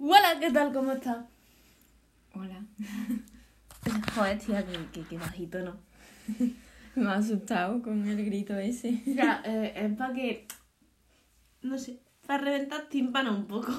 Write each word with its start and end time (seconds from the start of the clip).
Hola, 0.00 0.38
¿qué 0.40 0.50
tal? 0.50 0.72
¿Cómo 0.72 0.92
estás? 0.92 1.18
Hola. 2.34 2.64
Joder, 4.14 4.38
tía, 4.38 4.64
que, 4.66 4.78
que, 4.92 5.06
que 5.08 5.18
bajito, 5.18 5.58
¿no? 5.60 5.76
Me 6.96 7.06
ha 7.08 7.14
asustado 7.14 7.80
con 7.82 8.08
el 8.08 8.24
grito 8.24 8.56
ese. 8.58 9.02
Ya, 9.06 9.42
eh, 9.44 9.72
es 9.76 9.92
para 9.96 10.12
que. 10.14 10.46
No 11.62 11.78
sé, 11.78 11.98
para 12.26 12.42
reventar 12.44 12.88
tímpano 12.88 13.36
un 13.36 13.46
poco. 13.46 13.72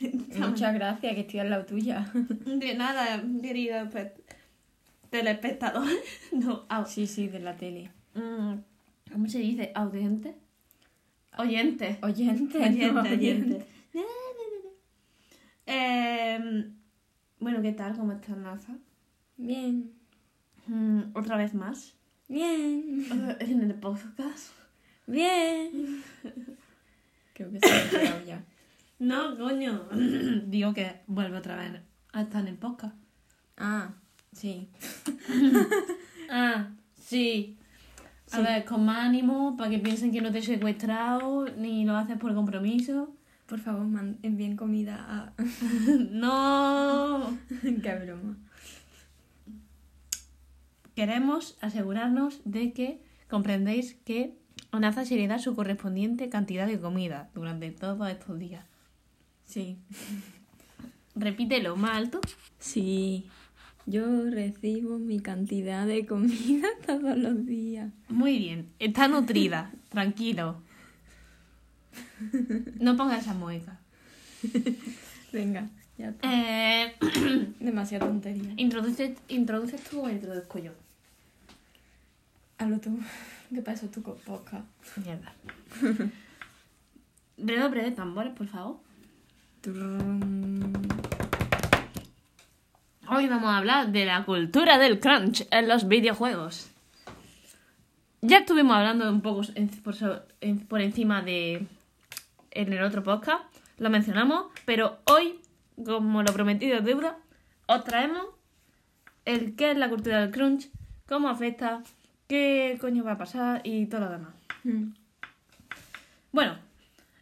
Muchas 0.38 0.74
gracias, 0.74 1.14
que 1.14 1.20
estoy 1.20 1.40
al 1.40 1.50
lado 1.50 1.64
tuya. 1.66 2.10
De 2.14 2.74
nada, 2.74 3.22
querido 3.40 3.76
espe- 3.76 4.12
telespectador. 5.10 5.86
No, 6.32 6.66
au- 6.68 6.86
Sí, 6.86 7.06
sí, 7.06 7.28
de 7.28 7.40
la 7.40 7.56
tele. 7.56 7.90
mm, 8.14 8.54
¿Cómo 9.12 9.28
se 9.28 9.38
dice? 9.38 9.72
¿Audiente? 9.74 10.34
Oyente. 11.38 11.98
Oyente, 12.02 12.58
Oyente, 12.58 12.92
no, 12.92 13.00
oyente. 13.02 13.66
Eh, 15.66 16.70
bueno, 17.38 17.62
¿qué 17.62 17.72
tal? 17.72 17.96
¿Cómo 17.96 18.12
estás, 18.12 18.36
Naza? 18.36 18.76
Bien. 19.36 19.92
Mm, 20.66 21.00
Otra 21.14 21.36
vez 21.36 21.54
más. 21.54 21.94
Bien. 22.28 23.06
En 23.40 23.62
el 23.62 23.74
podcast. 23.74 24.52
Bien. 25.06 26.02
Creo 27.34 27.50
que 27.50 27.58
se 27.60 27.72
ha 27.72 27.90
quedado 27.90 28.24
ya. 28.26 28.44
No, 28.98 29.36
coño. 29.36 29.88
Digo 30.46 30.74
que 30.74 31.00
vuelve 31.06 31.38
otra 31.38 31.56
vez 31.56 31.80
a 32.12 32.22
estar 32.22 32.42
en 32.42 32.48
el 32.48 32.56
podcast. 32.56 32.94
Ah, 33.56 33.94
sí. 34.32 34.68
Ah, 36.32 36.68
sí. 36.96 37.58
A 38.30 38.36
Sí. 38.36 38.42
ver, 38.44 38.64
con 38.64 38.84
más 38.84 38.98
ánimo, 38.98 39.56
para 39.56 39.68
que 39.68 39.80
piensen 39.80 40.12
que 40.12 40.20
no 40.20 40.30
te 40.30 40.38
he 40.38 40.42
secuestrado, 40.42 41.44
ni 41.56 41.84
lo 41.84 41.96
haces 41.96 42.16
por 42.18 42.32
compromiso. 42.36 43.12
Por 43.50 43.58
favor, 43.58 43.84
envíen 44.22 44.56
comida 44.56 44.94
a... 45.08 45.32
no. 46.12 47.36
Qué 47.82 47.94
broma. 47.96 48.36
Queremos 50.94 51.58
asegurarnos 51.60 52.42
de 52.44 52.72
que 52.72 53.02
comprendéis 53.28 53.94
que 54.04 54.38
Onaza 54.70 55.04
se 55.04 55.16
le 55.16 55.26
da 55.26 55.40
su 55.40 55.56
correspondiente 55.56 56.28
cantidad 56.28 56.68
de 56.68 56.78
comida 56.78 57.28
durante 57.34 57.72
todos 57.72 58.08
estos 58.08 58.38
días. 58.38 58.64
Sí. 59.46 59.78
Repítelo 61.16 61.74
más 61.74 61.96
alto. 61.96 62.20
Sí. 62.60 63.26
Yo 63.84 64.30
recibo 64.30 65.00
mi 65.00 65.18
cantidad 65.18 65.88
de 65.88 66.06
comida 66.06 66.68
todos 66.86 67.16
los 67.16 67.44
días. 67.46 67.90
Muy 68.08 68.38
bien. 68.38 68.66
Está 68.78 69.08
nutrida. 69.08 69.72
Tranquilo. 69.88 70.62
No 72.80 72.96
pongas 72.96 73.22
esa 73.22 73.34
mueca. 73.34 73.78
Venga, 75.32 75.68
ya 75.98 76.08
está. 76.10 76.28
Eh, 76.30 76.94
Demasiada 77.60 78.06
tontería. 78.06 78.52
introduces, 78.56 79.18
¿Introduces 79.28 79.82
tú 79.84 80.00
o 80.02 80.10
introduzco 80.10 80.58
yo? 80.58 80.72
Hazlo 82.58 82.78
tú. 82.78 82.98
¿Qué 83.54 83.62
pasó 83.62 83.86
tú 83.88 84.02
con 84.02 84.16
podcast? 84.18 84.64
Mierda. 84.96 85.32
Redoble 87.38 87.82
de 87.82 87.90
tambores, 87.92 88.32
por 88.34 88.46
favor. 88.46 88.76
Hoy 93.08 93.26
vamos 93.26 93.50
a 93.50 93.58
hablar 93.58 93.92
de 93.92 94.04
la 94.04 94.24
cultura 94.24 94.78
del 94.78 95.00
crunch 95.00 95.46
en 95.50 95.68
los 95.68 95.88
videojuegos. 95.88 96.70
Ya 98.22 98.38
estuvimos 98.38 98.76
hablando 98.76 99.10
un 99.10 99.20
poco 99.22 99.42
por, 99.82 99.96
por 100.68 100.80
encima 100.80 101.22
de 101.22 101.66
en 102.50 102.72
el 102.72 102.82
otro 102.82 103.02
podcast, 103.02 103.44
lo 103.78 103.90
mencionamos, 103.90 104.46
pero 104.64 104.98
hoy, 105.04 105.40
como 105.84 106.22
lo 106.22 106.32
prometido 106.32 106.78
es 106.78 106.84
deuda, 106.84 107.18
os 107.66 107.84
traemos 107.84 108.26
el 109.24 109.54
qué 109.56 109.72
es 109.72 109.76
la 109.76 109.88
cultura 109.88 110.20
del 110.20 110.30
crunch, 110.30 110.68
cómo 111.06 111.28
afecta, 111.28 111.82
qué 112.26 112.78
coño 112.80 113.04
va 113.04 113.12
a 113.12 113.18
pasar 113.18 113.60
y 113.64 113.86
todo 113.86 114.00
lo 114.02 114.10
demás. 114.10 114.34
Mm. 114.64 114.92
Bueno, 116.32 116.56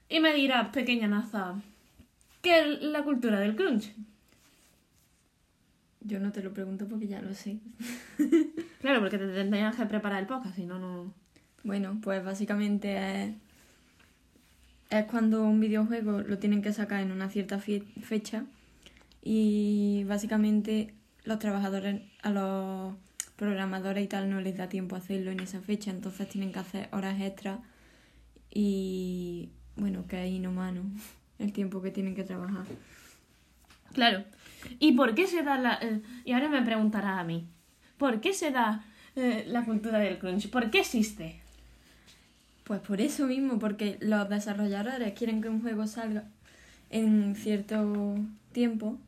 y 0.08 0.20
me 0.20 0.34
dirás, 0.34 0.69
pequeña 0.69 1.08
naza, 1.08 1.54
¿qué 2.42 2.60
es 2.60 2.82
la 2.82 3.03
cultura 3.03 3.41
del 3.41 3.56
crunch? 3.56 3.92
Yo 6.00 6.20
no 6.20 6.32
te 6.32 6.42
lo 6.42 6.53
pregunto 6.53 6.86
porque 6.88 7.08
ya 7.08 7.20
lo 7.20 7.34
sé. 7.34 7.58
Claro, 8.80 9.00
porque 9.00 9.19
te 9.19 9.26
tendrías 9.26 9.74
que 9.74 9.86
preparar 9.86 10.20
el 10.20 10.26
podcast, 10.26 10.54
si 10.54 10.64
no, 10.64 10.78
no... 10.78 11.12
Bueno, 11.64 11.98
pues 12.00 12.24
básicamente 12.24 13.24
es, 13.24 13.34
es 14.91 15.04
cuando 15.06 15.43
un 15.43 15.60
videojuego 15.60 16.21
lo 16.21 16.38
tienen 16.38 16.62
que 16.62 16.72
sacar 16.72 17.03
en 17.03 17.12
una 17.12 17.28
cierta 17.28 17.59
fecha 17.59 18.44
y 19.22 20.04
básicamente 20.04 20.94
los 21.25 21.38
trabajadores, 21.38 22.03
a 22.22 22.31
los 22.31 22.94
programadores 23.37 24.04
y 24.04 24.09
tal 24.09 24.31
no 24.31 24.41
les 24.41 24.56
da 24.56 24.69
tiempo 24.69 24.97
a 24.97 24.98
hacerlo 24.98 25.31
en 25.31 25.41
esa 25.41 25.60
fecha, 25.60 25.91
entonces 25.91 26.28
tienen 26.28 26.53
que 26.53 26.59
hacer 26.59 26.88
horas 26.93 27.21
extras 27.21 27.60
y 28.50 29.50
bueno, 29.77 30.06
que 30.06 30.27
es 30.27 30.32
inhumano 30.32 30.82
el 31.38 31.53
tiempo 31.53 31.82
que 31.82 31.91
tienen 31.91 32.15
que 32.15 32.25
trabajar. 32.25 32.65
Claro. 33.93 34.25
¿Y 34.78 34.93
por 34.93 35.15
qué 35.15 35.27
se 35.27 35.43
da 35.43 35.59
la... 35.59 35.78
eh, 35.81 36.03
y 36.25 36.32
ahora 36.32 36.48
me 36.48 36.62
preguntarás 36.62 37.19
a 37.19 37.25
mí, 37.25 37.47
¿por 37.97 38.21
qué 38.21 38.32
se 38.32 38.50
da 38.50 38.84
eh, 39.16 39.44
la 39.47 39.65
cultura 39.65 39.98
del 39.98 40.19
crunch? 40.19 40.50
¿Por 40.50 40.71
qué 40.71 40.81
existe? 40.81 41.41
Pues 42.68 42.80
por 42.82 43.00
eso 43.00 43.26
mismo, 43.26 43.58
porque 43.58 43.96
los 44.00 44.28
desarrolladores 44.28 45.14
quieren 45.14 45.40
que 45.40 45.48
un 45.48 45.62
juego 45.62 45.86
salga 45.86 46.24
en 46.90 47.34
cierto 47.34 48.16
tiempo 48.52 48.98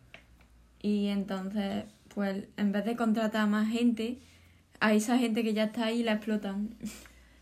y 0.81 1.09
entonces, 1.09 1.84
pues 2.15 2.44
en 2.56 2.72
vez 2.72 2.87
de 2.87 2.97
contratar 2.97 3.43
a 3.43 3.47
más 3.47 3.69
gente, 3.69 4.19
a 4.81 4.94
esa 4.94 5.19
gente 5.19 5.44
que 5.44 5.53
ya 5.53 5.65
está 5.65 5.84
ahí 5.84 6.03
la 6.03 6.15
explotan. 6.15 6.75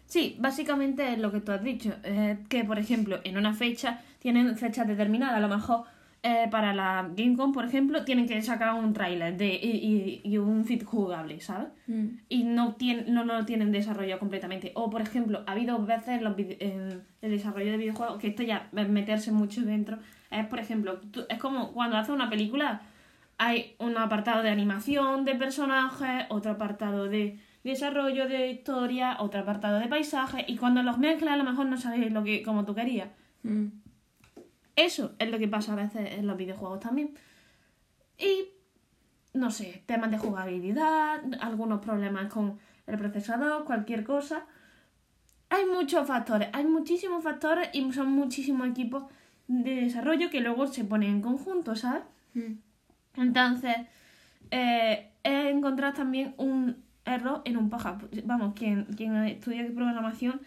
Sí, 0.07 0.37
básicamente 0.41 1.13
es 1.13 1.19
lo 1.19 1.31
que 1.31 1.41
tú 1.41 1.53
has 1.53 1.63
dicho, 1.63 1.95
eh, 2.03 2.39
que 2.49 2.65
por 2.65 2.79
ejemplo 2.79 3.21
en 3.25 3.37
una 3.37 3.53
fecha 3.53 4.01
tienen 4.21 4.57
fechas 4.57 4.89
determinadas, 4.89 5.37
a 5.37 5.41
lo 5.41 5.49
mejor 5.49 5.85
eh, 6.23 6.49
para 6.51 6.75
la 6.75 7.11
Gamecom, 7.17 7.53
por 7.53 7.65
ejemplo, 7.65 8.05
tienen 8.05 8.27
que 8.27 8.43
sacar 8.43 8.75
un 8.75 8.93
tráiler 8.93 9.37
de 9.37 9.55
y, 9.55 10.21
y- 10.25 10.29
y 10.29 10.39
un 10.39 10.65
feed 10.65 10.83
jugable, 10.83 11.41
¿sabes? 11.41 11.69
y 12.29 12.43
no, 12.45 12.75
tienen, 12.75 13.13
no 13.15 13.25
lo 13.25 13.45
tienen 13.45 13.71
desarrollado 13.73 14.19
completamente. 14.19 14.73
O, 14.75 14.91
por 14.91 15.01
ejemplo, 15.01 15.45
ha 15.47 15.53
habido 15.53 15.79
veces 15.85 16.09
en, 16.19 16.25
los 16.25 16.35
en 16.39 17.03
el 17.23 17.31
desarrollo 17.31 17.71
de 17.71 17.77
videojuegos 17.79 18.19
que 18.19 18.29
esto 18.29 18.43
ya 18.43 18.69
es 18.77 18.89
meterse 18.89 19.31
mucho 19.33 19.63
dentro. 19.63 19.99
Es, 20.31 20.45
por 20.47 20.59
ejemplo, 20.59 20.99
tú- 21.13 21.25
es 21.29 21.39
como 21.39 21.73
cuando 21.73 21.97
haces 21.97 22.15
una 22.15 22.29
película, 22.29 22.83
hay 23.39 23.77
un 23.79 23.97
apartado 23.97 24.43
de 24.43 24.51
animación 24.51 25.25
de 25.25 25.37
personajes, 25.37 26.27
otro 26.31 26.51
apartado 26.53 27.07
de 27.09 27.39
desarrollo 27.63 28.29
de 28.29 28.51
historia, 28.51 29.17
otro 29.21 29.41
apartado 29.41 29.79
de 29.79 29.87
paisajes, 29.87 30.45
y 30.49 30.57
cuando 30.57 30.83
los 30.83 30.99
mezclas 30.99 31.35
a 31.35 31.37
lo 31.37 31.45
mejor 31.45 31.67
no 31.67 31.77
sabes 31.77 32.11
lo 32.13 32.25
que 32.25 32.43
como 32.43 32.65
tú 32.65 32.75
querías. 32.75 33.09
Mm. 33.45 33.67
Eso 34.79 35.11
es 35.19 35.29
lo 35.29 35.41
que 35.41 35.49
pasa 35.49 35.73
a 35.73 35.77
veces 35.77 36.19
en 36.19 36.29
los 36.29 36.37
videojuegos 36.37 36.79
también. 36.79 37.11
Y, 38.17 38.51
no 39.35 39.51
sé, 39.51 39.83
temas 39.87 40.13
de 40.13 40.19
jugabilidad, 40.19 41.21
algunos 41.41 41.81
problemas 41.81 42.33
con 42.33 42.61
el 42.87 42.97
procesador, 42.97 43.65
cualquier 43.65 44.05
cosa. 44.05 44.47
Hay 45.51 45.67
muchos 45.67 46.07
factores, 46.07 46.49
hay 46.53 46.65
muchísimos 46.65 47.25
factores 47.25 47.71
y 47.73 47.91
son 47.93 48.13
muchísimos 48.13 48.69
equipos 48.69 49.03
de 49.49 49.75
desarrollo 49.75 50.31
que 50.31 50.41
luego 50.41 50.69
se 50.69 50.85
ponen 50.85 51.11
en 51.11 51.23
conjunto, 51.23 51.75
¿sabes? 51.75 52.05
Mm. 52.35 52.53
Entonces, 53.17 53.75
eh, 54.53 55.11
he 55.25 55.51
encontrado 55.51 55.95
también 55.95 56.35
un 56.37 56.85
error 57.05 57.43
en 57.45 57.57
un 57.57 57.69
paja. 57.69 57.99
Vamos, 58.25 58.55
quien, 58.55 58.85
quien 58.85 59.17
estudia 59.25 59.67
programación 59.75 60.41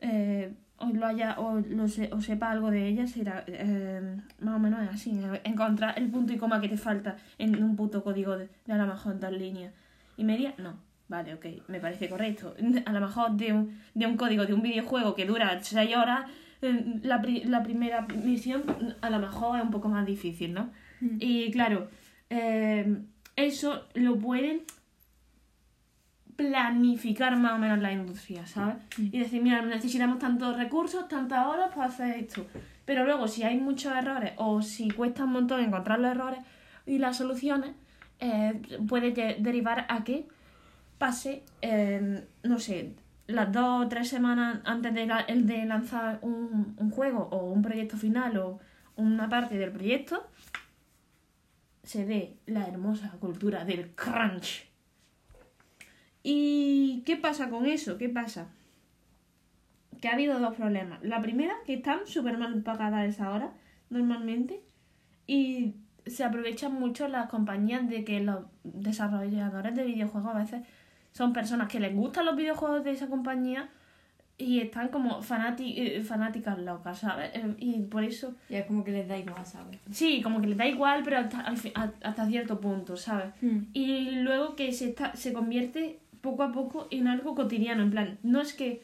eh, 0.00 0.52
o 0.78 0.86
lo 0.88 1.06
haya 1.06 1.34
o 1.38 1.60
lo 1.60 1.88
se- 1.88 2.10
o 2.12 2.20
sepa 2.20 2.50
algo 2.50 2.70
de 2.70 2.86
ella, 2.88 3.06
será 3.06 3.44
eh, 3.46 4.16
más 4.40 4.54
o 4.56 4.58
menos 4.58 4.80
así. 4.92 5.18
Encontrar 5.44 5.98
el 5.98 6.08
punto 6.08 6.32
y 6.32 6.36
coma 6.36 6.60
que 6.60 6.68
te 6.68 6.76
falta 6.76 7.16
en 7.38 7.62
un 7.62 7.74
puto 7.76 8.02
código 8.04 8.36
de, 8.36 8.48
de 8.66 8.72
a 8.72 8.76
lo 8.76 8.86
mejor 8.86 9.18
dos 9.18 9.32
líneas 9.32 9.72
y 10.16 10.24
media, 10.24 10.54
no. 10.58 10.76
Vale, 11.08 11.32
ok, 11.34 11.46
me 11.68 11.80
parece 11.80 12.06
correcto. 12.08 12.54
A 12.84 12.92
lo 12.92 13.00
mejor 13.00 13.30
de 13.32 13.52
un, 13.54 13.78
de 13.94 14.06
un 14.06 14.16
código 14.18 14.44
de 14.44 14.52
un 14.52 14.60
videojuego 14.60 15.14
que 15.14 15.24
dura 15.24 15.58
6 15.62 15.96
horas, 15.96 16.30
eh, 16.60 17.00
la, 17.02 17.22
pri- 17.22 17.44
la 17.44 17.62
primera 17.62 18.02
misión 18.02 18.62
a 19.00 19.08
lo 19.08 19.18
mejor 19.18 19.56
es 19.58 19.64
un 19.64 19.70
poco 19.70 19.88
más 19.88 20.04
difícil, 20.04 20.52
¿no? 20.52 20.70
Y 21.18 21.50
claro, 21.50 21.88
eh, 22.28 22.98
eso 23.36 23.84
lo 23.94 24.18
pueden 24.18 24.62
planificar 26.38 27.36
más 27.36 27.54
o 27.54 27.58
menos 27.58 27.80
la 27.80 27.92
industria, 27.92 28.46
¿sabes? 28.46 28.76
Y 28.96 29.18
decir, 29.18 29.42
mira, 29.42 29.60
necesitamos 29.60 30.20
tantos 30.20 30.56
recursos, 30.56 31.08
tantas 31.08 31.44
horas 31.44 31.70
para 31.74 31.88
hacer 31.88 32.16
esto. 32.16 32.46
Pero 32.84 33.04
luego, 33.04 33.26
si 33.26 33.42
hay 33.42 33.58
muchos 33.58 33.92
errores 33.92 34.34
o 34.36 34.62
si 34.62 34.88
cuesta 34.88 35.24
un 35.24 35.32
montón 35.32 35.60
encontrar 35.60 35.98
los 35.98 36.12
errores 36.12 36.38
y 36.86 36.98
las 36.98 37.16
soluciones, 37.16 37.72
eh, 38.20 38.62
puede 38.88 39.10
de- 39.10 39.36
derivar 39.40 39.84
a 39.88 40.04
que 40.04 40.28
pase, 40.96 41.42
eh, 41.60 42.24
no 42.44 42.60
sé, 42.60 42.94
las 43.26 43.50
dos 43.52 43.86
o 43.86 43.88
tres 43.88 44.08
semanas 44.08 44.60
antes 44.64 44.94
de, 44.94 45.06
la- 45.06 45.22
el 45.22 45.44
de 45.44 45.64
lanzar 45.66 46.20
un, 46.22 46.76
un 46.78 46.90
juego 46.92 47.28
o 47.32 47.50
un 47.52 47.62
proyecto 47.62 47.96
final 47.96 48.36
o 48.38 48.60
una 48.94 49.28
parte 49.28 49.58
del 49.58 49.72
proyecto 49.72 50.24
se 51.82 52.06
dé 52.06 52.36
la 52.46 52.64
hermosa 52.68 53.10
cultura 53.18 53.64
del 53.64 53.90
crunch. 53.96 54.67
¿Y 56.22 57.02
qué 57.06 57.16
pasa 57.16 57.48
con 57.48 57.66
eso? 57.66 57.96
¿Qué 57.98 58.08
pasa? 58.08 58.48
Que 60.00 60.08
ha 60.08 60.12
habido 60.12 60.38
dos 60.38 60.54
problemas. 60.54 61.02
La 61.02 61.20
primera, 61.20 61.54
que 61.66 61.74
están 61.74 62.00
súper 62.06 62.38
mal 62.38 62.62
pagadas 62.62 63.00
a 63.00 63.06
esa 63.06 63.30
hora, 63.30 63.52
normalmente, 63.90 64.60
y 65.26 65.74
se 66.06 66.24
aprovechan 66.24 66.72
mucho 66.74 67.08
las 67.08 67.28
compañías 67.28 67.88
de 67.88 68.04
que 68.04 68.20
los 68.20 68.44
desarrolladores 68.64 69.74
de 69.74 69.84
videojuegos 69.84 70.34
a 70.34 70.38
veces 70.38 70.62
son 71.12 71.32
personas 71.32 71.68
que 71.68 71.80
les 71.80 71.94
gustan 71.94 72.24
los 72.26 72.36
videojuegos 72.36 72.84
de 72.84 72.92
esa 72.92 73.08
compañía 73.08 73.68
y 74.40 74.60
están 74.60 74.88
como 74.88 75.20
fanati- 75.20 75.74
eh, 75.76 76.02
fanáticas 76.04 76.58
locas, 76.60 77.00
¿sabes? 77.00 77.30
Eh, 77.34 77.54
Y 77.58 77.80
por 77.80 78.04
eso, 78.04 78.36
Y 78.48 78.54
es 78.54 78.66
como 78.66 78.84
que 78.84 78.92
les 78.92 79.08
da 79.08 79.18
igual, 79.18 79.44
¿sabes? 79.44 79.78
sí, 79.90 80.22
como 80.22 80.40
que 80.40 80.46
les 80.46 80.56
da 80.56 80.66
igual, 80.66 81.02
pero 81.04 81.18
hasta, 81.18 81.40
hasta 82.02 82.26
cierto 82.28 82.60
punto, 82.60 82.96
¿sabes? 82.96 83.32
Y 83.72 84.10
luego 84.22 84.54
que 84.54 84.72
se, 84.72 84.90
está, 84.90 85.14
se 85.16 85.32
convierte 85.32 85.98
poco 86.20 86.42
a 86.42 86.52
poco 86.52 86.88
en 86.90 87.08
algo 87.08 87.34
cotidiano, 87.34 87.82
en 87.82 87.90
plan, 87.90 88.18
no 88.22 88.40
es 88.40 88.52
que 88.52 88.82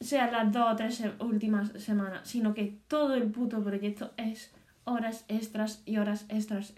sean 0.00 0.32
las 0.32 0.52
dos 0.52 0.72
o 0.72 0.76
tres 0.76 1.02
últimas 1.20 1.70
semanas, 1.82 2.28
sino 2.28 2.54
que 2.54 2.78
todo 2.88 3.14
el 3.14 3.24
puto 3.30 3.62
proyecto 3.62 4.12
es 4.16 4.52
horas 4.84 5.24
extras 5.28 5.82
y 5.86 5.96
horas 5.98 6.26
extras. 6.28 6.72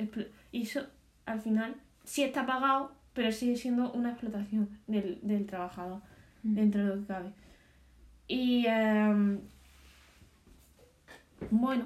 Y 0.53 0.63
eso, 0.63 0.87
al 1.27 1.41
final, 1.41 1.77
sí 2.05 2.23
está 2.23 2.47
pagado, 2.47 2.93
pero 3.13 3.31
sigue 3.33 3.57
siendo 3.57 3.93
una 3.93 4.11
explotación 4.13 4.69
del, 4.87 5.19
del 5.23 5.47
trabajador, 5.47 6.01
Mm. 6.43 6.55
dentro 6.55 6.81
de 6.83 6.89
lo 6.89 7.01
que 7.03 7.07
cabe. 7.07 7.33
Y, 8.29 8.65
em, 8.67 9.41
bueno, 11.51 11.85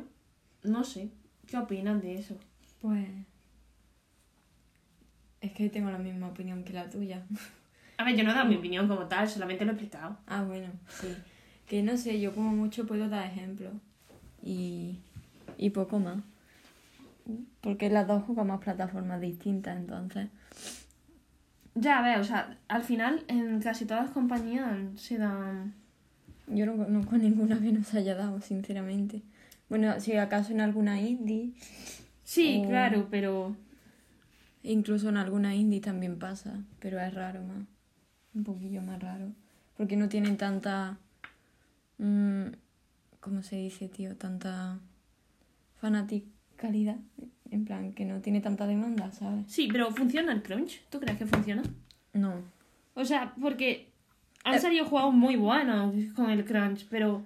no 0.62 0.84
sé, 0.84 1.10
¿qué 1.46 1.56
opinan 1.58 2.00
de 2.00 2.14
eso? 2.14 2.38
Pues. 2.80 3.08
Es 5.40 5.52
que 5.52 5.68
tengo 5.68 5.90
la 5.90 5.98
misma 5.98 6.28
opinión 6.28 6.64
que 6.64 6.72
la 6.72 6.88
tuya. 6.88 7.26
A 7.96 8.04
ver, 8.04 8.16
yo 8.16 8.24
no 8.24 8.30
he 8.30 8.34
dado 8.34 8.46
mi 8.48 8.56
opinión 8.56 8.88
como 8.88 9.06
tal, 9.06 9.28
solamente 9.28 9.64
lo 9.64 9.72
he 9.72 9.74
explicado. 9.74 10.16
Ah, 10.26 10.42
bueno, 10.42 10.68
sí. 10.88 11.14
Que 11.68 11.82
no 11.82 11.96
sé, 11.96 12.20
yo 12.20 12.34
como 12.34 12.50
mucho 12.50 12.86
puedo 12.86 13.08
dar 13.08 13.26
ejemplos. 13.26 13.72
Y, 14.42 14.98
y 15.56 15.70
poco 15.70 15.98
más. 15.98 16.18
Porque 17.60 17.88
las 17.88 18.06
dos 18.06 18.24
jugamos 18.24 18.60
plataformas 18.62 19.20
distintas, 19.20 19.76
entonces. 19.76 20.28
Ya, 21.74 21.98
a 21.98 22.02
ver, 22.02 22.18
o 22.20 22.24
sea, 22.24 22.58
al 22.68 22.82
final 22.82 23.24
en 23.28 23.60
casi 23.60 23.84
todas 23.86 24.04
las 24.04 24.12
compañías 24.12 24.68
se 24.96 25.18
dan... 25.18 25.74
Yo 26.46 26.66
no 26.66 26.76
conozco 26.76 27.16
ninguna 27.18 27.58
que 27.58 27.72
nos 27.72 27.94
haya 27.94 28.14
dado, 28.14 28.40
sinceramente. 28.40 29.22
Bueno, 29.68 29.98
si 30.00 30.12
acaso 30.16 30.52
en 30.52 30.60
alguna 30.60 31.00
indie, 31.00 31.52
Sí, 32.22 32.62
claro, 32.68 33.08
pero... 33.10 33.56
incluso 34.62 35.08
en 35.08 35.16
alguna 35.16 35.54
indie 35.54 35.80
también 35.80 36.18
pasa, 36.18 36.58
pero 36.80 37.00
es 37.00 37.12
raro 37.14 37.42
más. 37.42 37.66
Un 38.34 38.44
poquillo 38.44 38.82
más 38.82 39.00
raro. 39.00 39.32
Porque 39.76 39.96
no 39.96 40.08
tienen 40.08 40.36
tanta. 40.36 40.96
mm, 41.98 42.44
¿Cómo 43.20 43.42
se 43.42 43.56
dice, 43.56 43.88
tío? 43.88 44.16
Tanta 44.16 44.78
fanaticalidad. 45.80 46.96
En 47.50 47.64
plan, 47.64 47.92
que 47.92 48.04
no 48.04 48.20
tiene 48.20 48.40
tanta 48.40 48.66
demanda, 48.66 49.10
¿sabes? 49.12 49.44
Sí, 49.48 49.68
pero 49.70 49.90
¿funciona 49.92 50.32
el 50.32 50.42
crunch? 50.42 50.82
¿Tú 50.90 50.98
crees 50.98 51.18
que 51.18 51.26
funciona? 51.26 51.62
No. 52.12 52.34
O 52.94 53.04
sea, 53.04 53.34
porque 53.40 53.88
han 54.44 54.54
Eh. 54.54 54.58
salido 54.58 54.86
juegos 54.86 55.14
muy 55.14 55.36
buenos 55.36 55.94
con 56.14 56.30
el 56.30 56.44
crunch, 56.44 56.86
pero 56.90 57.22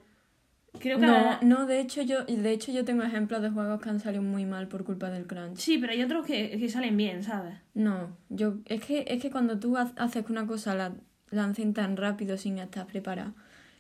creo 0.79 0.99
que... 0.99 1.07
No, 1.07 1.41
no, 1.43 1.67
de 1.67 1.81
hecho 1.81 2.03
yo, 2.03 2.25
de 2.25 2.51
hecho 2.53 2.73
yo 2.73 2.85
tengo 2.85 3.03
ejemplos 3.03 3.43
de 3.43 3.51
juegos 3.51 3.81
que 3.81 3.89
han 3.91 4.01
salido 4.01 4.23
muy 4.23 4.45
mal 4.47 4.69
por 4.69 4.85
culpa 4.85 5.11
del 5.11 5.27
crunch. 5.27 5.59
Sí, 5.59 5.79
pero 5.79 5.93
hay 5.93 6.03
otros 6.03 6.27
que, 6.27 6.59
que 6.59 6.69
salen 6.69 6.97
bien, 6.97 7.23
¿sabes? 7.23 7.55
No, 7.75 8.17
yo 8.29 8.55
es 8.67 8.85
que 8.85 9.05
es 9.09 9.21
que 9.23 9.31
cuando 9.31 9.59
tú 9.59 9.77
ha- 9.77 9.93
haces 9.97 10.25
que 10.25 10.33
una 10.33 10.47
cosa 10.47 10.75
la 10.75 10.93
lancen 11.31 11.75
tan 11.75 11.97
rápido 11.97 12.37
sin 12.39 12.59
estar 12.59 12.87
preparada, 12.87 13.35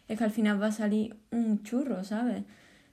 es 0.09 0.19
que 0.19 0.25
al 0.25 0.31
final 0.31 0.61
va 0.61 0.67
a 0.69 0.73
salir 0.73 1.17
un 1.31 1.63
churro, 1.63 2.05
¿sabes? 2.05 2.45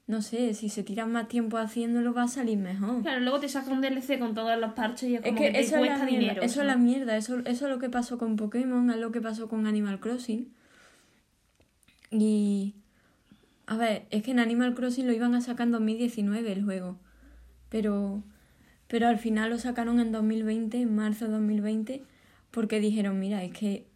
No 0.08 0.22
sé, 0.22 0.54
si 0.54 0.70
se 0.70 0.84
tiran 0.84 1.12
más 1.12 1.28
tiempo 1.28 1.58
haciéndolo 1.58 2.14
va 2.14 2.24
a 2.24 2.28
salir 2.28 2.58
mejor. 2.60 3.02
Claro, 3.02 3.22
luego 3.22 3.40
te 3.40 3.50
saca 3.50 3.72
un 3.72 3.82
DLC 3.82 4.20
con 4.20 4.36
todos 4.36 4.56
los 4.60 4.74
parches 4.74 5.10
y 5.10 5.16
es 5.16 5.22
Es 5.22 5.30
como 5.30 5.38
que 5.42 5.46
que, 5.48 5.52
te 5.54 5.60
eso, 5.62 5.76
es 5.78 5.82
la, 5.82 5.88
cuesta 5.88 6.06
mierda, 6.06 6.20
dinero. 6.22 6.42
eso 6.44 6.62
es 6.62 6.68
la 6.68 6.76
mierda, 6.76 7.18
eso, 7.18 7.40
eso 7.40 7.66
es 7.66 7.72
lo 7.72 7.80
que 7.80 7.90
pasó 7.90 8.18
con 8.20 8.36
Pokémon, 8.36 8.90
es 8.92 8.98
lo 8.98 9.12
que 9.12 9.20
pasó 9.22 9.48
con 9.50 9.66
Animal 9.66 10.00
Crossing. 10.00 10.54
Y... 12.12 12.76
A 13.68 13.78
ver, 13.78 14.06
es 14.12 14.24
que 14.24 14.32
en 14.32 14.40
Animal 14.40 14.76
Crossing 14.76 15.08
lo 15.08 15.14
iban 15.14 15.34
a 15.34 15.42
sacar 15.42 15.68
en 15.68 15.72
2019 15.72 16.52
el 16.52 16.64
juego. 16.64 16.98
Pero... 17.70 18.24
Pero 18.88 19.08
al 19.08 19.18
final 19.18 19.50
lo 19.50 19.58
sacaron 19.58 20.00
en 20.00 20.12
2020, 20.12 20.80
en 20.80 20.96
marzo 20.96 21.26
de 21.26 21.32
2020, 21.32 22.04
porque 22.52 22.80
dijeron, 22.80 23.20
mira, 23.20 23.44
es 23.44 23.52
que... 23.52 23.88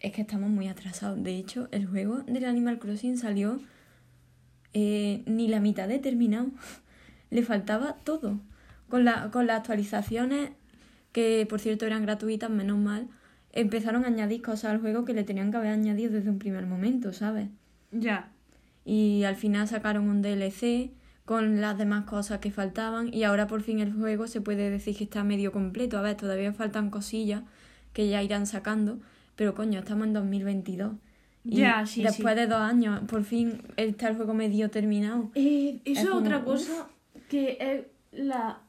Es 0.00 0.12
que 0.12 0.22
estamos 0.22 0.50
muy 0.50 0.68
atrasados. 0.68 1.22
De 1.22 1.36
hecho, 1.36 1.68
el 1.70 1.86
juego 1.86 2.18
del 2.22 2.44
Animal 2.44 2.78
Crossing 2.78 3.16
salió 3.16 3.60
eh, 4.74 5.22
ni 5.26 5.48
la 5.48 5.60
mitad 5.60 5.88
de 5.88 5.98
terminado. 5.98 6.50
Le 7.30 7.42
faltaba 7.42 7.94
todo. 8.04 8.40
Con, 8.88 9.04
la, 9.04 9.30
con 9.30 9.46
las 9.46 9.60
actualizaciones, 9.60 10.50
que 11.12 11.46
por 11.48 11.60
cierto 11.60 11.86
eran 11.86 12.02
gratuitas, 12.02 12.50
menos 12.50 12.78
mal, 12.78 13.08
empezaron 13.52 14.04
a 14.04 14.08
añadir 14.08 14.42
cosas 14.42 14.72
al 14.72 14.80
juego 14.80 15.04
que 15.04 15.14
le 15.14 15.24
tenían 15.24 15.50
que 15.50 15.56
haber 15.56 15.70
añadido 15.70 16.12
desde 16.12 16.28
un 16.28 16.38
primer 16.38 16.66
momento, 16.66 17.12
¿sabes? 17.12 17.48
Ya. 17.90 18.32
Y 18.86 19.24
al 19.24 19.34
final 19.36 19.66
sacaron 19.68 20.08
un 20.08 20.22
DLC 20.22 20.92
con 21.24 21.60
las 21.60 21.76
demás 21.76 22.04
cosas 22.04 22.38
que 22.38 22.52
faltaban 22.52 23.12
y 23.12 23.24
ahora 23.24 23.48
por 23.48 23.60
fin 23.60 23.80
el 23.80 23.92
juego 23.92 24.28
se 24.28 24.40
puede 24.40 24.70
decir 24.70 24.96
que 24.96 25.02
está 25.04 25.24
medio 25.24 25.50
completo. 25.50 25.98
A 25.98 26.02
ver, 26.02 26.16
todavía 26.16 26.52
faltan 26.52 26.88
cosillas 26.88 27.42
que 27.92 28.08
ya 28.08 28.22
irán 28.22 28.46
sacando, 28.46 29.00
pero 29.34 29.54
coño, 29.54 29.80
estamos 29.80 30.06
en 30.06 30.12
2022. 30.12 30.92
Y 31.44 31.56
Ya, 31.58 31.84
sí, 31.84 32.02
después 32.04 32.34
sí. 32.34 32.40
de 32.40 32.46
dos 32.46 32.60
años, 32.60 33.00
por 33.08 33.24
fin 33.24 33.60
está 33.76 34.08
el 34.08 34.14
juego 34.16 34.34
medio 34.34 34.70
terminado. 34.70 35.30
Eh, 35.34 35.80
eso 35.84 36.00
Es 36.02 36.06
como, 36.08 36.20
otra 36.20 36.38
uf. 36.38 36.44
cosa 36.44 36.88
que 37.28 37.58
es 37.60 37.86
la... 38.12 38.60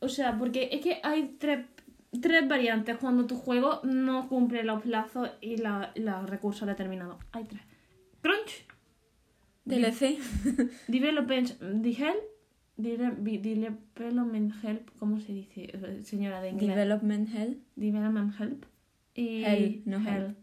O 0.00 0.08
sea, 0.08 0.38
porque 0.38 0.70
es 0.72 0.80
que 0.80 0.98
hay 1.02 1.36
tres, 1.38 1.66
tres 2.22 2.48
variantes 2.48 2.96
cuando 2.96 3.26
tu 3.26 3.36
juego 3.36 3.80
no 3.84 4.28
cumple 4.30 4.64
los 4.64 4.80
plazos 4.82 5.30
y 5.42 5.58
la- 5.58 5.92
los 5.94 6.28
recursos 6.28 6.66
determinados. 6.66 7.16
Hay 7.32 7.44
tres. 7.44 7.60
Crunch, 8.22 8.66
DLC. 9.64 10.18
Development 10.88 11.58
the 11.82 11.90
Help, 11.90 12.32
Development 12.76 14.52
Help, 14.62 14.90
¿cómo 14.98 15.20
se 15.20 15.32
dice, 15.32 15.72
señora 16.04 16.40
de 16.40 16.50
inglés? 16.50 16.70
Development 16.70 17.28
Hell. 17.34 17.62
Development 17.76 18.40
Help. 18.40 18.64
Y 19.14 19.44
Hell, 19.44 19.82
no 19.84 19.98
help. 19.98 20.36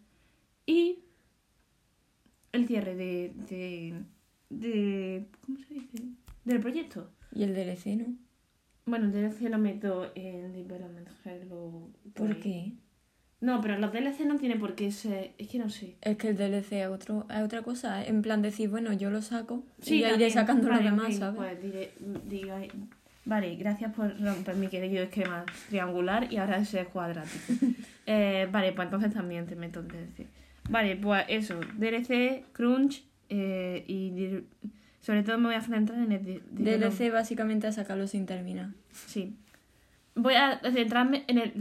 Y 0.65 1.00
el 2.51 2.67
cierre 2.67 2.96
de, 2.96 3.34
de, 3.50 4.03
de... 4.50 5.25
¿Cómo 5.46 5.58
se 5.60 5.74
dice? 5.74 6.03
Del 6.46 6.60
proyecto. 6.60 7.12
Y 7.34 7.43
el 7.43 7.53
DLC, 7.53 7.98
¿no? 7.98 8.15
Bueno, 8.86 9.05
el 9.05 9.12
DLC 9.12 9.50
lo 9.50 9.58
meto 9.58 10.12
en 10.15 10.53
Development 10.53 11.10
Hell 11.25 11.51
o... 11.51 11.89
¿Por 12.13 12.32
ahí. 12.32 12.39
qué? 12.39 12.74
No, 13.41 13.62
pero 13.62 13.77
los 13.79 13.91
DLC 13.93 14.25
no 14.25 14.36
tiene 14.36 14.58
por 14.58 14.75
qué 14.75 14.91
ser... 14.91 15.31
Es 15.38 15.48
que 15.48 15.60
no 15.60 15.69
sé. 15.69 15.96
Es 16.01 16.17
que 16.17 16.29
el 16.29 16.38
DLC 16.38 16.74
es, 16.74 16.88
otro, 16.88 17.25
es 17.34 17.41
otra 17.41 17.62
cosa. 17.62 18.03
En 18.05 18.22
plan 18.22 18.41
decir, 18.41 18.69
bueno, 18.69 18.91
yo 18.93 19.10
lo 19.10 19.22
saco 19.22 19.63
Sí, 19.81 19.96
y 19.96 20.00
ya 20.01 20.13
iré 20.15 20.29
sacando 20.29 20.67
lo 20.67 20.77
demás, 20.77 21.08
ok, 21.08 21.19
¿sabes? 21.19 21.36
Pues 21.38 21.62
diré, 21.62 21.91
diga- 22.27 22.67
Vale, 23.25 23.55
gracias 23.55 23.93
por 23.93 24.19
romper 24.22 24.55
mi 24.55 24.67
querido 24.67 25.03
esquema 25.03 25.46
triangular 25.69 26.31
y 26.31 26.38
ahora 26.38 26.58
ese 26.58 26.81
es 26.81 26.88
cuadrático. 26.88 27.53
Eh, 28.12 28.48
vale, 28.51 28.74
pues 28.74 28.88
entonces 28.88 29.13
también 29.13 29.46
te 29.46 29.55
meto 29.55 29.81
el 29.81 29.88
DLC. 29.88 30.25
Vale, 30.67 30.96
pues 30.96 31.25
eso, 31.27 31.60
DLC, 31.77 32.43
Crunch 32.53 33.03
eh, 33.29 33.84
y 33.88 34.39
sobre 35.00 35.22
todo 35.22 35.38
me 35.38 35.46
voy 35.46 35.53
a 35.53 35.62
centrar 35.62 36.00
en 36.00 36.12
el 36.13 36.25
di- 36.25 36.41
DLC 36.51 37.12
básicamente 37.13 37.67
a 37.67 37.72
sacarlo 37.72 38.08
sin 38.08 38.25
terminar. 38.25 38.69
Sí. 39.05 39.36
Voy 40.21 40.33
a 40.35 40.59
centrarme 40.71 41.23
en 41.27 41.38
el 41.38 41.51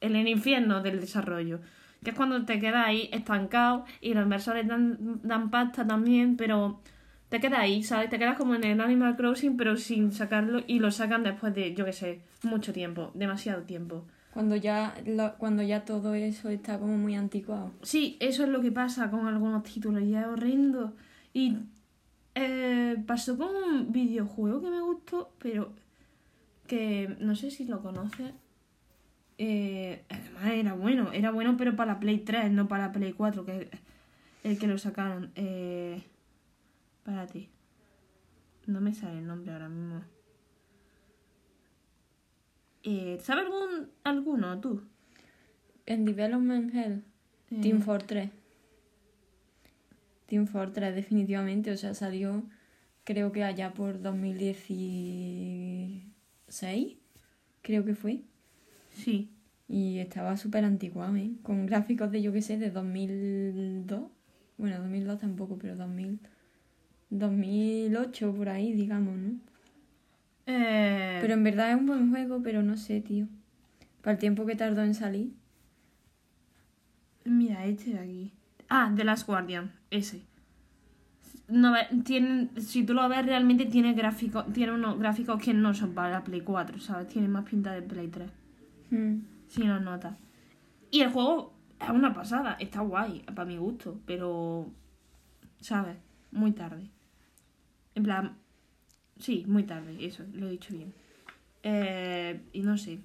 en 0.00 0.16
el 0.16 0.28
infierno 0.28 0.82
del 0.82 1.00
desarrollo. 1.00 1.60
Que 2.02 2.10
es 2.10 2.16
cuando 2.16 2.44
te 2.44 2.60
quedas 2.60 2.86
ahí 2.86 3.08
estancado 3.12 3.84
y 4.00 4.14
los 4.14 4.22
inversores 4.22 4.66
dan, 4.68 5.20
dan 5.24 5.50
pasta 5.50 5.84
también, 5.86 6.36
pero 6.36 6.80
te 7.28 7.40
quedas 7.40 7.58
ahí, 7.58 7.82
¿sabes? 7.82 8.08
Te 8.08 8.18
quedas 8.18 8.36
como 8.36 8.54
en 8.54 8.62
el 8.64 8.80
Animal 8.80 9.16
Crossing, 9.16 9.56
pero 9.56 9.76
sin 9.76 10.12
sacarlo 10.12 10.62
y 10.66 10.78
lo 10.78 10.90
sacan 10.92 11.24
después 11.24 11.54
de, 11.54 11.74
yo 11.74 11.84
qué 11.84 11.92
sé, 11.92 12.20
mucho 12.44 12.72
tiempo, 12.72 13.10
demasiado 13.14 13.62
tiempo. 13.62 14.06
Cuando 14.32 14.54
ya, 14.54 14.94
lo- 15.06 15.34
cuando 15.38 15.62
ya 15.64 15.84
todo 15.84 16.14
eso 16.14 16.48
está 16.50 16.78
como 16.78 16.96
muy 16.96 17.16
anticuado. 17.16 17.72
Sí, 17.82 18.16
eso 18.20 18.44
es 18.44 18.48
lo 18.48 18.60
que 18.60 18.70
pasa 18.70 19.10
con 19.10 19.26
algunos 19.26 19.64
títulos 19.64 20.02
y 20.02 20.14
es 20.14 20.24
horrendo. 20.24 20.94
Y 21.32 21.56
eh, 22.36 22.96
pasó 23.06 23.36
con 23.36 23.48
un 23.48 23.90
videojuego 23.92 24.60
que 24.62 24.70
me 24.70 24.80
gustó, 24.80 25.32
pero 25.40 25.72
que 26.68 27.16
no 27.18 27.34
sé 27.34 27.50
si 27.50 27.64
lo 27.64 27.82
conoces. 27.82 28.32
Eh, 29.38 30.04
además 30.08 30.52
era 30.52 30.74
bueno, 30.74 31.12
era 31.12 31.30
bueno 31.32 31.56
pero 31.56 31.74
para 31.74 31.94
la 31.94 32.00
Play 32.00 32.18
3, 32.18 32.52
no 32.52 32.68
para 32.68 32.86
la 32.86 32.92
Play 32.92 33.12
4, 33.12 33.44
que 33.44 33.62
es 33.62 33.68
el 34.44 34.58
que 34.58 34.68
lo 34.68 34.78
sacaron. 34.78 35.32
Eh, 35.34 36.02
para 37.08 37.26
ti. 37.26 37.48
No 38.66 38.80
me 38.80 38.94
sale 38.94 39.18
el 39.18 39.26
nombre 39.26 39.50
ahora 39.52 39.68
mismo. 39.68 40.02
Eh, 42.82 43.18
¿Sabes 43.22 43.46
algún, 43.46 43.90
alguno 44.04 44.60
tú? 44.60 44.82
En 45.86 46.04
Development 46.04 46.74
Hell, 46.74 47.02
Eh, 47.50 47.60
Team 47.62 47.80
Fortress. 47.80 48.30
Team 50.26 50.46
Fortress, 50.46 50.94
definitivamente. 50.94 51.70
O 51.70 51.76
sea, 51.78 51.94
salió 51.94 52.42
creo 53.04 53.32
que 53.32 53.42
allá 53.42 53.72
por 53.72 54.02
2016, 56.48 56.96
creo 57.62 57.84
que 57.84 57.94
fue. 57.94 58.22
Sí. 58.92 59.30
Y 59.68 59.98
estaba 59.98 60.36
súper 60.36 60.64
antiguado, 60.64 61.14
¿eh? 61.16 61.32
Con 61.42 61.66
gráficos 61.66 62.10
de, 62.10 62.22
yo 62.22 62.32
qué 62.32 62.42
sé, 62.42 62.58
de 62.58 62.70
2002. 62.70 64.10
Bueno, 64.56 64.78
2002 64.78 65.20
tampoco, 65.20 65.58
pero 65.58 65.76
2000, 65.76 66.18
2008 67.10 68.34
por 68.34 68.48
ahí, 68.48 68.72
digamos, 68.72 69.16
¿no? 69.16 69.38
Eh, 70.46 71.18
Pero 71.20 71.34
en 71.34 71.44
verdad 71.44 71.70
es 71.70 71.76
un 71.76 71.86
buen 71.86 72.10
juego, 72.10 72.42
pero 72.42 72.62
no 72.62 72.76
sé, 72.76 73.02
tío. 73.02 73.26
Para 74.00 74.12
el 74.14 74.18
tiempo 74.18 74.46
que 74.46 74.56
tardó 74.56 74.82
en 74.82 74.94
salir. 74.94 75.32
Mira, 77.24 77.66
este 77.66 77.90
de 77.90 77.98
aquí. 77.98 78.32
Ah, 78.70 78.92
The 78.96 79.04
Last 79.04 79.26
Guardian, 79.26 79.72
ese. 79.90 80.22
No, 81.48 81.72
tienen, 82.04 82.50
si 82.60 82.84
tú 82.84 82.92
lo 82.92 83.08
ves, 83.08 83.24
realmente 83.24 83.64
tiene 83.66 83.94
gráficos, 83.94 84.52
tiene 84.52 84.72
unos 84.72 84.98
gráficos 84.98 85.40
que 85.42 85.54
no 85.54 85.72
son 85.74 85.94
para 85.94 86.10
la 86.10 86.24
Play 86.24 86.42
4, 86.42 86.78
¿sabes? 86.78 87.08
Tiene 87.08 87.26
más 87.28 87.48
pinta 87.48 87.72
de 87.72 87.82
Play 87.82 88.08
3, 88.08 88.30
Hmm. 88.90 89.20
si 89.48 89.62
lo 89.64 89.80
notas. 89.80 90.18
Y 90.90 91.00
el 91.00 91.10
juego 91.10 91.54
es 91.80 91.88
una 91.90 92.12
pasada, 92.12 92.56
está 92.60 92.80
guay, 92.80 93.20
para 93.34 93.46
mi 93.46 93.56
gusto, 93.56 93.98
pero, 94.06 94.70
¿sabes? 95.60 95.96
Muy 96.32 96.52
tarde. 96.52 96.90
En 97.94 98.02
plan, 98.02 98.36
sí, 99.18 99.44
muy 99.46 99.62
tarde, 99.64 100.04
eso, 100.04 100.24
lo 100.34 100.48
he 100.48 100.50
dicho 100.52 100.74
bien. 100.74 100.92
Eh, 101.62 102.40
y 102.52 102.60
no 102.60 102.76
sé. 102.76 103.00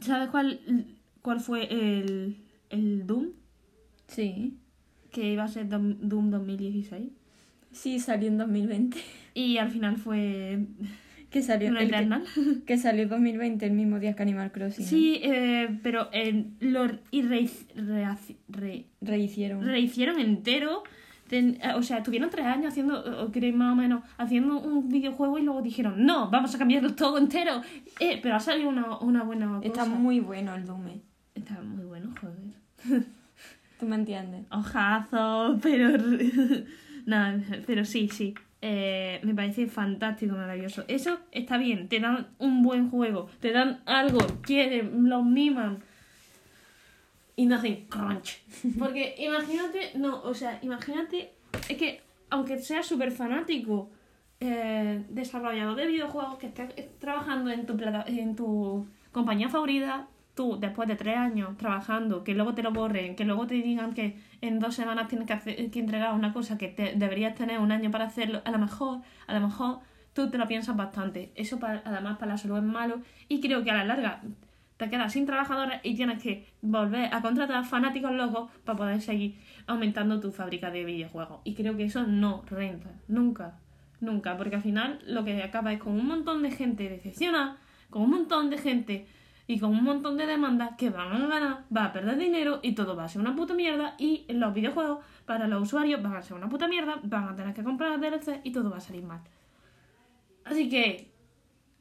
¿Sabes 0.00 0.30
cuál, 0.30 0.60
cuál 1.22 1.40
fue 1.40 1.68
el, 1.70 2.36
el 2.70 3.06
Doom? 3.06 3.28
Sí. 4.08 4.58
Que 5.16 5.32
iba 5.32 5.44
a 5.44 5.48
ser 5.48 5.68
Doom 5.68 6.30
2016. 6.30 7.08
Sí, 7.72 7.98
salió 8.00 8.28
en 8.28 8.38
2020. 8.38 8.98
Y 9.34 9.58
al 9.58 9.70
final 9.70 9.96
fue 9.96 10.66
Que 11.30 11.42
salió, 11.42 11.70
un 11.70 11.76
el 11.76 11.90
que, 11.90 11.96
que 12.66 12.78
salió 12.78 13.02
en 13.02 13.08
2020, 13.08 13.66
el 13.66 13.72
mismo 13.72 13.98
día 13.98 14.14
que 14.14 14.22
Animal 14.22 14.52
Crossing. 14.52 14.84
¿no? 14.84 14.88
Sí, 14.90 15.20
eh, 15.22 15.78
pero 15.82 16.08
eh, 16.12 16.46
lo 16.60 16.86
y 17.10 17.22
re- 17.22 17.48
rehaci- 17.76 18.36
re- 18.48 18.86
Rehicieron. 19.00 19.62
rehicieron 19.64 20.18
entero. 20.20 20.82
Ten- 21.28 21.58
eh, 21.60 21.72
o 21.74 21.82
sea, 21.82 21.98
estuvieron 21.98 22.30
tres 22.30 22.46
años 22.46 22.68
haciendo, 22.68 23.00
o 23.24 23.32
creo 23.32 23.52
más 23.56 23.72
o 23.72 23.76
menos, 23.76 24.04
haciendo 24.16 24.60
un 24.60 24.88
videojuego 24.88 25.38
y 25.38 25.42
luego 25.42 25.60
dijeron, 25.60 26.06
no, 26.06 26.30
vamos 26.30 26.54
a 26.54 26.58
cambiarlo 26.58 26.94
todo 26.94 27.18
entero. 27.18 27.60
Eh, 27.98 28.20
pero 28.22 28.36
ha 28.36 28.40
salido 28.40 28.68
una, 28.68 28.96
una 29.00 29.24
buena 29.24 29.46
cosa. 29.56 29.66
Está 29.66 29.84
muy 29.86 30.20
bueno 30.20 30.54
el 30.54 30.64
Doom. 30.64 30.86
eh. 30.86 31.00
Está 31.34 31.60
muy 31.62 31.84
bueno, 31.84 32.14
joder. 32.20 33.04
¿Tú 33.78 33.86
me 33.86 33.96
entiendes? 33.96 34.44
Ojazo, 34.50 35.58
pero... 35.62 35.90
Nada, 37.06 37.40
pero 37.66 37.84
sí, 37.84 38.08
sí. 38.08 38.34
Eh, 38.62 39.20
me 39.22 39.34
parece 39.34 39.66
fantástico, 39.66 40.34
maravilloso. 40.34 40.84
Eso 40.88 41.20
está 41.30 41.56
bien, 41.58 41.88
te 41.88 42.00
dan 42.00 42.28
un 42.38 42.62
buen 42.62 42.90
juego, 42.90 43.28
te 43.40 43.52
dan 43.52 43.80
algo, 43.86 44.18
quieren, 44.42 45.08
los 45.08 45.24
miman. 45.24 45.78
Y 47.36 47.46
no 47.46 47.56
hacen 47.56 47.86
crunch. 47.88 48.40
Porque 48.78 49.14
imagínate, 49.18 49.92
no, 49.96 50.22
o 50.22 50.34
sea, 50.34 50.58
imagínate, 50.62 51.32
es 51.68 51.76
que 51.76 52.00
aunque 52.30 52.58
seas 52.58 52.86
súper 52.86 53.12
fanático, 53.12 53.90
eh, 54.40 55.04
desarrollador 55.10 55.76
de 55.76 55.86
videojuegos 55.86 56.38
que 56.38 56.46
estés 56.48 56.98
trabajando 56.98 57.50
en 57.50 57.66
tu, 57.66 57.76
plata- 57.76 58.04
en 58.08 58.34
tu 58.34 58.86
compañía 59.12 59.48
favorita, 59.48 60.08
tú 60.36 60.58
después 60.60 60.86
de 60.86 60.94
tres 60.94 61.16
años 61.16 61.56
trabajando, 61.56 62.22
que 62.22 62.34
luego 62.34 62.54
te 62.54 62.62
lo 62.62 62.70
borren, 62.70 63.16
que 63.16 63.24
luego 63.24 63.46
te 63.48 63.54
digan 63.54 63.94
que 63.94 64.20
en 64.42 64.60
dos 64.60 64.74
semanas 64.76 65.08
tienes 65.08 65.26
que, 65.26 65.32
hacer- 65.32 65.70
que 65.72 65.80
entregar 65.80 66.14
una 66.14 66.32
cosa 66.32 66.56
que 66.58 66.68
te, 66.68 66.94
deberías 66.94 67.34
tener 67.34 67.58
un 67.58 67.72
año 67.72 67.90
para 67.90 68.04
hacerlo, 68.04 68.42
a 68.44 68.50
lo 68.52 68.58
mejor, 68.58 69.00
a 69.26 69.34
lo 69.34 69.40
mejor 69.40 69.78
tú 70.12 70.30
te 70.30 70.38
lo 70.38 70.46
piensas 70.46 70.76
bastante. 70.76 71.32
Eso 71.34 71.58
para- 71.58 71.82
además 71.84 72.18
para 72.18 72.32
la 72.32 72.38
salud 72.38 72.58
es 72.58 72.62
malo 72.62 73.00
y 73.28 73.40
creo 73.40 73.64
que 73.64 73.70
a 73.70 73.74
la 73.74 73.84
larga 73.84 74.22
te 74.76 74.90
quedas 74.90 75.14
sin 75.14 75.24
trabajadores 75.24 75.80
y 75.82 75.94
tienes 75.96 76.22
que 76.22 76.46
volver 76.60 77.12
a 77.14 77.22
contratar 77.22 77.64
fanáticos 77.64 78.12
locos 78.12 78.50
para 78.64 78.76
poder 78.76 79.00
seguir 79.00 79.36
aumentando 79.66 80.20
tu 80.20 80.32
fábrica 80.32 80.70
de 80.70 80.84
videojuegos. 80.84 81.40
Y 81.44 81.54
creo 81.54 81.78
que 81.78 81.84
eso 81.84 82.06
no 82.06 82.42
renta, 82.50 82.90
nunca, 83.08 83.58
nunca, 84.00 84.36
porque 84.36 84.56
al 84.56 84.62
final 84.62 85.00
lo 85.06 85.24
que 85.24 85.42
acaba 85.42 85.72
es 85.72 85.78
con 85.78 85.94
un 85.94 86.06
montón 86.06 86.42
de 86.42 86.50
gente 86.50 86.90
decepcionada, 86.90 87.56
con 87.88 88.02
un 88.02 88.10
montón 88.10 88.50
de 88.50 88.58
gente 88.58 89.06
y 89.46 89.58
con 89.58 89.70
un 89.70 89.84
montón 89.84 90.16
de 90.16 90.26
demandas 90.26 90.70
que 90.76 90.90
van 90.90 91.12
a 91.12 91.26
ganar, 91.26 91.64
va 91.74 91.84
a 91.86 91.92
perder 91.92 92.18
dinero 92.18 92.60
y 92.62 92.74
todo 92.74 92.96
va 92.96 93.04
a 93.04 93.08
ser 93.08 93.20
una 93.20 93.36
puta 93.36 93.54
mierda 93.54 93.94
y 93.98 94.26
los 94.28 94.52
videojuegos 94.52 95.04
para 95.24 95.46
los 95.46 95.62
usuarios 95.62 96.02
van 96.02 96.16
a 96.16 96.22
ser 96.22 96.36
una 96.36 96.48
puta 96.48 96.66
mierda, 96.66 96.98
van 97.02 97.28
a 97.28 97.36
tener 97.36 97.54
que 97.54 97.62
comprar 97.62 98.00
DLC 98.00 98.40
y 98.42 98.50
todo 98.50 98.70
va 98.70 98.78
a 98.78 98.80
salir 98.80 99.04
mal. 99.04 99.20
Así 100.44 100.68
que, 100.68 101.10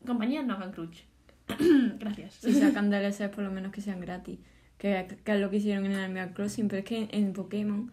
compañías 0.06 0.46
no 0.46 0.54
hagan 0.54 0.72
crunch. 0.72 1.06
Gracias. 2.00 2.34
Si 2.36 2.54
sacan 2.54 2.90
DLCs, 2.90 3.30
por 3.30 3.44
lo 3.44 3.52
menos 3.52 3.72
que 3.72 3.82
sean 3.82 4.00
gratis. 4.00 4.40
Que, 4.78 5.20
que 5.24 5.34
es 5.34 5.40
lo 5.40 5.50
que 5.50 5.58
hicieron 5.58 5.86
en 5.86 5.96
Animal 5.96 6.34
Crossing. 6.34 6.68
Pero 6.68 6.80
es 6.80 6.86
que 6.86 7.08
en 7.12 7.34
Pokémon 7.34 7.92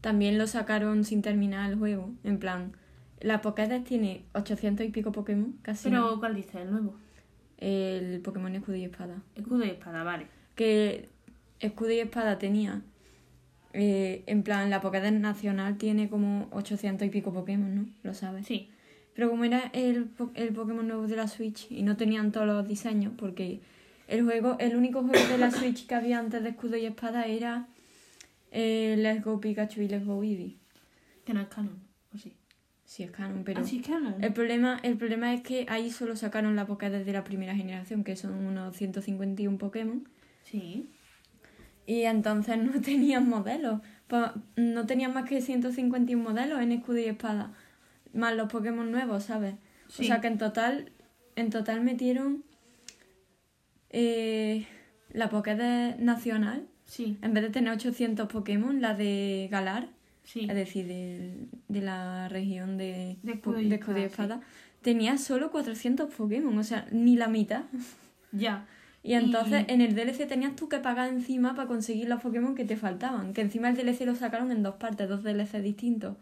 también 0.00 0.38
lo 0.38 0.46
sacaron 0.46 1.04
sin 1.04 1.22
terminar 1.22 1.70
el 1.70 1.78
juego. 1.78 2.12
En 2.22 2.38
plan, 2.38 2.72
la 3.20 3.40
Pokédex 3.40 3.84
tiene 3.84 4.24
800 4.34 4.86
y 4.86 4.90
pico 4.90 5.10
Pokémon, 5.10 5.54
casi. 5.62 5.90
Pero. 5.90 6.18
¿cuál 6.20 6.36
dice? 6.36 6.62
El 6.62 6.70
nuevo. 6.70 6.94
El 7.58 8.20
Pokémon 8.20 8.54
Escudo 8.54 8.76
y 8.76 8.84
Espada. 8.84 9.22
Escudo 9.34 9.64
y 9.64 9.70
espada, 9.70 10.02
vale. 10.04 10.26
Que 10.54 11.08
Escudo 11.60 11.90
y 11.92 12.00
Espada 12.00 12.38
tenía. 12.38 12.82
eh, 13.72 14.22
en 14.26 14.42
plan, 14.42 14.70
la 14.70 14.80
Pokédex 14.80 15.12
nacional 15.18 15.76
tiene 15.76 16.08
como 16.08 16.48
800 16.52 17.06
y 17.06 17.10
pico 17.10 17.32
Pokémon, 17.32 17.74
¿no? 17.74 17.86
Lo 18.02 18.14
sabes. 18.14 18.46
Sí. 18.46 18.70
Pero 19.14 19.30
como 19.30 19.44
era 19.44 19.70
el, 19.72 20.10
el 20.34 20.52
Pokémon 20.52 20.86
nuevo 20.86 21.06
de 21.06 21.16
la 21.16 21.28
Switch 21.28 21.70
y 21.70 21.82
no 21.82 21.96
tenían 21.96 22.32
todos 22.32 22.46
los 22.46 22.66
diseños, 22.68 23.12
porque 23.16 23.60
el 24.08 24.24
juego, 24.24 24.56
el 24.60 24.76
único 24.76 25.02
juego 25.02 25.26
de 25.28 25.38
la 25.38 25.50
Switch 25.50 25.86
que 25.86 25.94
había 25.94 26.18
antes 26.18 26.42
de 26.42 26.50
Escudo 26.50 26.76
y 26.76 26.84
Espada 26.86 27.24
era 27.26 27.66
eh, 28.50 28.94
Let's 28.98 29.24
Go 29.24 29.40
Pikachu 29.40 29.80
y 29.82 29.88
Let's 29.88 30.04
Go 30.06 30.22
Eevee. 30.22 30.56
Que 31.24 31.32
no 31.34 31.40
es 31.40 31.48
canon. 31.48 31.78
¿O 32.14 32.18
sí? 32.18 32.34
Sí 32.86 33.02
es 33.02 33.10
canon, 33.10 33.42
pero 33.44 33.60
Ah, 33.60 33.64
es 33.64 33.86
canon. 33.86 34.14
el 34.24 34.32
problema, 34.32 34.78
el 34.82 34.96
problema 34.96 35.34
es 35.34 35.42
que 35.42 35.66
ahí 35.68 35.90
solo 35.90 36.16
sacaron 36.16 36.54
la 36.56 36.66
Pokédex 36.66 37.04
de 37.04 37.12
la 37.12 37.24
primera 37.24 37.54
generación, 37.54 38.04
que 38.04 38.16
son 38.16 38.32
unos 38.34 38.74
151 38.76 39.58
Pokémon, 39.58 40.08
Sí. 40.44 40.88
y 41.84 42.02
entonces 42.02 42.56
no 42.58 42.72
tenían 42.80 43.28
modelos. 43.28 43.80
No 44.54 44.86
tenían 44.86 45.12
más 45.12 45.28
que 45.28 45.40
151 45.42 46.22
modelos 46.22 46.60
en 46.60 46.70
Escudo 46.70 46.98
y 46.98 47.06
Espada, 47.06 47.52
más 48.14 48.34
los 48.36 48.48
Pokémon 48.50 48.88
nuevos, 48.90 49.24
¿sabes? 49.24 49.56
Sí. 49.88 50.04
O 50.04 50.06
sea 50.06 50.20
que 50.20 50.28
en 50.28 50.38
total, 50.38 50.92
en 51.34 51.50
total 51.50 51.80
metieron 51.82 52.44
eh, 53.90 54.66
la 55.10 55.28
Pokédex 55.28 55.98
nacional, 55.98 56.66
Sí. 56.84 57.18
en 57.22 57.34
vez 57.34 57.42
de 57.42 57.50
tener 57.50 57.72
800 57.72 58.28
Pokémon, 58.28 58.80
la 58.80 58.94
de 58.94 59.48
Galar, 59.50 59.88
Sí. 60.26 60.40
es 60.50 60.54
decir, 60.54 60.86
de, 60.86 61.46
de 61.68 61.80
la 61.80 62.28
región 62.28 62.76
de, 62.76 63.16
De 63.22 63.32
Escudo 63.32 63.58
y 63.60 63.68
de 63.70 63.76
Escudo 63.76 63.98
y 63.98 64.02
Espada, 64.02 64.34
Espada, 64.34 64.46
tenía 64.82 65.16
solo 65.16 65.50
400 65.50 66.12
Pokémon, 66.14 66.56
o 66.58 66.62
sea, 66.64 66.86
ni 66.92 67.16
la 67.16 67.28
mitad. 67.28 67.62
Ya. 68.32 68.66
Y 69.02 69.14
entonces 69.14 69.64
Y- 69.68 69.72
en 69.72 69.80
el 69.80 69.94
DLC 69.94 70.26
tenías 70.26 70.54
tú 70.56 70.68
que 70.68 70.78
pagar 70.78 71.08
encima 71.08 71.54
para 71.54 71.68
conseguir 71.68 72.08
los 72.08 72.20
Pokémon 72.20 72.54
que 72.54 72.64
te 72.66 72.76
faltaban. 72.76 73.32
Que 73.32 73.40
encima 73.40 73.68
el 73.70 73.76
DLC 73.76 74.04
lo 74.04 74.14
sacaron 74.16 74.50
en 74.52 74.62
dos 74.62 74.74
partes, 74.74 75.08
dos 75.08 75.22
DLC 75.22 75.62
distintos. 75.62 76.16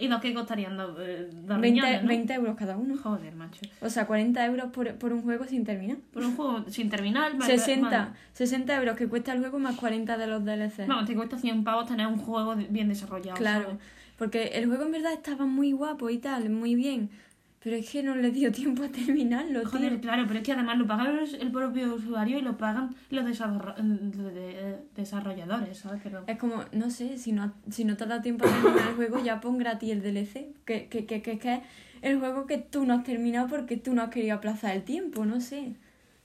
¿Y 0.00 0.06
los 0.06 0.20
que 0.20 0.32
costarían 0.32 0.76
dos, 0.76 0.96
eh, 1.00 1.28
dos 1.32 1.60
20, 1.60 1.80
riñones, 1.80 2.02
¿no? 2.02 2.08
20 2.08 2.34
euros 2.34 2.56
cada 2.56 2.76
uno. 2.76 2.96
Joder, 2.96 3.34
macho. 3.34 3.60
O 3.80 3.88
sea, 3.90 4.06
40 4.06 4.46
euros 4.46 4.70
por, 4.70 4.94
por 4.94 5.12
un 5.12 5.22
juego 5.22 5.44
sin 5.44 5.64
terminar. 5.64 5.96
Por 6.12 6.22
un 6.22 6.36
juego 6.36 6.64
sin 6.68 6.88
terminar... 6.88 7.36
vale, 7.36 7.58
60, 7.58 7.90
vale. 7.90 8.10
60 8.32 8.76
euros 8.76 8.96
que 8.96 9.08
cuesta 9.08 9.32
el 9.32 9.40
juego 9.40 9.58
más 9.58 9.74
40 9.74 10.16
de 10.16 10.26
los 10.28 10.44
DLC. 10.44 10.86
Vamos, 10.86 11.04
te 11.04 11.16
cuesta 11.16 11.36
100 11.36 11.64
pavos 11.64 11.88
tener 11.88 12.06
un 12.06 12.18
juego 12.18 12.54
bien 12.70 12.88
desarrollado. 12.88 13.36
claro, 13.36 13.64
¿sabes? 13.64 13.78
porque 14.16 14.48
el 14.54 14.66
juego 14.66 14.84
en 14.84 14.92
verdad 14.92 15.12
estaba 15.12 15.46
muy 15.46 15.72
guapo 15.72 16.10
y 16.10 16.18
tal, 16.18 16.48
muy 16.50 16.74
bien. 16.74 17.10
Pero 17.68 17.80
es 17.80 17.90
que 17.90 18.02
no 18.02 18.14
le 18.16 18.30
dio 18.30 18.50
tiempo 18.50 18.82
a 18.82 18.88
terminarlo, 18.88 19.60
tío. 19.60 19.68
Joder, 19.68 20.00
claro, 20.00 20.24
pero 20.26 20.38
es 20.38 20.44
que 20.46 20.52
además 20.52 20.78
lo 20.78 20.86
pagan 20.86 21.18
el 21.38 21.52
propio 21.52 21.94
usuario 21.96 22.38
y 22.38 22.40
lo 22.40 22.56
pagan 22.56 22.94
los 23.10 23.26
desarro- 23.26 23.74
de- 23.76 24.32
de- 24.32 24.78
desarrolladores, 24.96 25.76
¿sabes? 25.76 26.00
Es 26.26 26.38
como, 26.38 26.64
no 26.72 26.88
sé, 26.90 27.18
si 27.18 27.32
no, 27.32 27.52
si 27.68 27.84
no 27.84 27.94
te 27.98 28.04
ha 28.04 28.06
dado 28.06 28.22
tiempo 28.22 28.46
a 28.46 28.48
terminar 28.50 28.88
el 28.88 28.94
juego, 28.94 29.22
ya 29.22 29.38
pon 29.42 29.58
gratis 29.58 29.90
el 29.90 30.00
DLC. 30.02 30.46
Que, 30.64 30.86
que, 30.88 31.04
que, 31.04 31.20
que, 31.20 31.38
que 31.38 31.54
es 31.56 31.60
el 32.00 32.18
juego 32.20 32.46
que 32.46 32.56
tú 32.56 32.86
no 32.86 32.94
has 32.94 33.04
terminado 33.04 33.48
porque 33.48 33.76
tú 33.76 33.92
no 33.92 34.00
has 34.00 34.08
querido 34.08 34.36
aplazar 34.36 34.74
el 34.74 34.82
tiempo, 34.84 35.26
no 35.26 35.42
sé. 35.42 35.74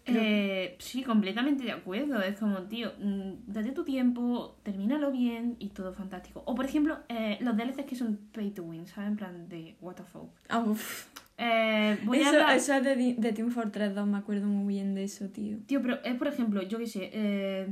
Eh, 0.05 0.75
sí, 0.79 1.03
completamente 1.03 1.63
de 1.65 1.71
acuerdo. 1.73 2.21
Es 2.21 2.37
como, 2.39 2.57
tío, 2.63 2.91
mm, 3.01 3.31
date 3.51 3.71
tu 3.71 3.83
tiempo, 3.83 4.55
termínalo 4.63 5.11
bien 5.11 5.55
y 5.59 5.69
todo 5.69 5.91
fantástico. 5.93 6.41
O, 6.45 6.55
por 6.55 6.65
ejemplo, 6.65 6.99
eh, 7.09 7.37
los 7.41 7.55
DLCs 7.57 7.85
que 7.85 7.95
son 7.95 8.17
pay 8.33 8.51
to 8.51 8.63
win, 8.63 8.85
¿sabes? 8.87 9.09
En 9.11 9.17
plan 9.17 9.49
de 9.49 9.75
what 9.81 9.95
the 9.95 10.03
fuck. 10.03 10.29
Ah, 10.49 10.59
uf. 10.59 11.05
Eh, 11.37 11.97
voy 12.05 12.19
eso, 12.19 12.27
a 12.27 12.31
hablar... 12.31 12.55
eso 12.55 12.73
es 12.75 12.83
de, 12.83 13.15
de 13.17 13.33
Team 13.33 13.49
Fortress 13.49 13.95
2, 13.95 14.07
me 14.07 14.17
acuerdo 14.17 14.47
muy 14.47 14.73
bien 14.75 14.93
de 14.95 15.03
eso, 15.03 15.29
tío. 15.29 15.57
Tío, 15.65 15.81
pero 15.81 15.99
es 16.03 16.15
por 16.15 16.27
ejemplo, 16.27 16.61
yo 16.61 16.77
qué 16.77 16.87
sé, 16.87 17.09
eh, 17.13 17.67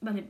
vale, 0.00 0.28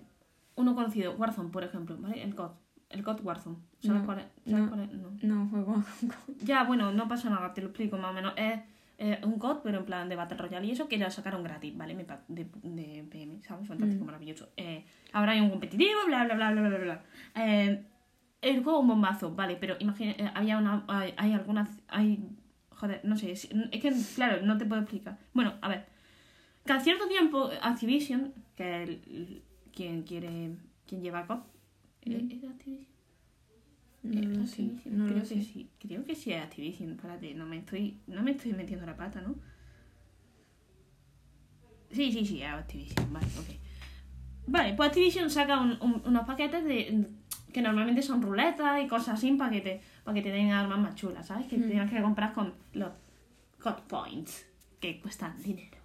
uno 0.55 0.75
conocido, 0.75 1.15
Warzone, 1.17 1.51
por 1.51 1.65
ejemplo, 1.65 1.97
¿vale? 1.99 2.23
El 2.23 2.35
COD, 2.35 2.51
el 2.91 3.03
COD 3.03 3.21
Warzone. 3.25 3.57
¿Sabes 3.81 4.01
No, 4.01 4.07
cuál 4.07 4.19
es? 4.21 4.27
¿Sabes 4.49 4.65
no. 4.65 4.69
cuál 4.69 4.81
es? 4.83 4.93
No. 4.93 5.11
No, 5.23 5.49
juego 5.49 5.85
Ya, 6.45 6.63
bueno, 6.65 6.93
no 6.93 7.09
pasa 7.09 7.31
nada, 7.31 7.53
te 7.53 7.61
lo 7.63 7.69
explico 7.69 7.97
más 7.99 8.11
o 8.13 8.15
menos. 8.15 8.33
Es 8.37 8.61
eh, 8.99 9.19
un 9.25 9.39
COD, 9.41 9.59
pero 9.65 9.79
en 9.79 9.85
plan 9.85 10.09
de 10.09 10.15
Battle 10.15 10.37
Royale 10.39 10.67
y 10.67 10.71
eso, 10.71 10.87
que 10.89 10.99
ya 10.99 11.11
sacaron 11.11 11.43
gratis, 11.43 11.77
¿vale? 11.77 11.97
De, 12.29 12.47
de 12.63 13.05
PM, 13.11 13.43
¿sabes? 13.43 13.67
Fantástico, 13.67 14.05
Mm. 14.05 14.07
maravilloso. 14.07 14.49
Eh, 14.57 14.85
ahora 15.13 15.33
hay 15.33 15.41
un 15.41 15.51
competitivo, 15.51 15.99
bla, 16.07 16.25
bla, 16.25 16.35
bla, 16.37 16.53
bla, 16.53 16.69
bla, 16.69 16.79
bla. 16.79 17.03
Eh, 17.35 17.83
el 18.43 18.63
juego 18.63 18.79
un 18.81 18.89
bombazo, 18.89 19.35
vale, 19.35 19.57
pero 19.57 19.77
imagina, 19.81 20.13
eh, 20.13 20.31
había 20.35 20.59
una, 20.59 20.85
hay, 20.87 21.15
hay 21.17 21.33
algunas, 21.33 21.69
hay, 21.89 22.23
joder, 22.83 23.01
no 23.05 23.17
sé, 23.17 23.31
es, 23.31 23.49
es 23.71 23.81
que, 23.81 23.93
claro, 24.17 24.45
no 24.45 24.59
te 24.59 24.65
puedo 24.67 24.81
explicar. 24.83 25.17
Bueno, 25.33 25.55
a 25.61 25.69
ver, 25.69 25.87
cada 26.65 26.81
cierto 26.81 27.07
tiempo 27.07 27.49
Activision, 27.63 28.35
que 28.57 28.83
es 28.83 28.89
el- 28.89 29.43
quien 29.73 30.03
quiere, 30.03 30.57
quien 30.89 31.01
lleva 31.01 31.25
COD, 31.29 31.43
¿eh? 32.07 32.27
¿es 32.29 32.45
Activision? 32.51 32.87
No 34.03 34.21
¿Es 34.21 34.27
lo 34.37 34.47
sé, 34.49 34.63
Activision? 34.63 34.99
no 34.99 35.05
creo 35.07 35.19
lo 35.19 35.23
que 35.23 35.29
sé. 35.29 35.43
sí, 35.45 35.71
creo 35.79 36.05
que 36.05 36.17
sí 36.17 36.33
es 36.33 36.43
Activision, 36.43 36.91
espérate, 36.91 37.35
no 37.35 37.47
me 37.47 37.59
estoy, 37.59 38.01
no 38.09 38.21
me 38.25 38.33
estoy 38.33 38.53
metiendo 38.53 38.85
la 38.85 38.97
pata, 38.97 39.21
¿no? 39.21 39.37
Sí, 41.93 42.11
sí, 42.11 42.27
sí, 42.27 42.43
es 42.43 42.49
Activision, 42.49 43.13
vale, 43.13 43.27
ok. 43.39 43.49
Vale, 44.49 44.75
pues 44.75 44.89
Activision 44.89 45.31
saca 45.31 45.61
un- 45.61 45.79
un- 45.81 46.03
unos 46.05 46.27
paquetes 46.27 46.65
de 46.65 47.09
que 47.53 47.63
normalmente 47.63 48.03
son 48.03 48.23
ruletas 48.23 48.83
y 48.83 48.87
cosas 48.89 49.15
así 49.19 49.33
para 49.33 49.51
que 49.51 49.61
te, 49.61 49.81
para 50.05 50.15
que 50.15 50.23
te 50.23 50.31
den 50.31 50.51
armas 50.51 50.79
más 50.79 50.95
chulas, 50.95 51.27
¿sabes? 51.27 51.47
Que 51.47 51.59
Mm. 51.59 51.69
tienes 51.69 51.91
que 51.91 52.01
comprar 52.03 52.33
con 52.33 52.55
los 52.73 52.91
hot 53.61 53.83
points, 53.87 54.47
que 54.81 55.01
cuestan 55.01 55.41
dinero. 55.43 55.79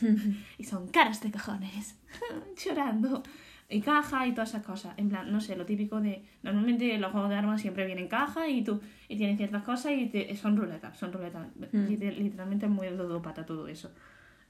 y 0.58 0.64
son 0.64 0.88
caras 0.88 1.20
de 1.22 1.30
cojones. 1.30 1.98
Llorando. 2.64 3.22
Y 3.68 3.80
caja 3.80 4.26
y 4.26 4.32
todas 4.32 4.50
esas 4.50 4.62
cosas. 4.62 4.92
En 4.98 5.08
plan, 5.08 5.32
no 5.32 5.40
sé, 5.40 5.56
lo 5.56 5.64
típico 5.64 6.00
de. 6.00 6.22
Normalmente 6.42 6.98
los 6.98 7.10
juegos 7.12 7.30
de 7.30 7.36
armas 7.36 7.60
siempre 7.62 7.86
vienen 7.86 8.08
caja 8.08 8.46
y 8.48 8.62
tú. 8.62 8.80
Y 9.08 9.16
tienen 9.16 9.36
ciertas 9.38 9.62
cosas 9.62 9.92
y 9.92 10.06
te- 10.06 10.36
son 10.36 10.56
ruletas. 10.56 10.96
Son 10.98 11.10
ruletas. 11.12 11.46
Mm. 11.72 11.86
Liter- 11.88 12.18
literalmente 12.18 12.66
es 12.66 12.72
muy 12.72 12.90
ludópata 12.90 13.46
todo 13.46 13.66
eso. 13.66 13.90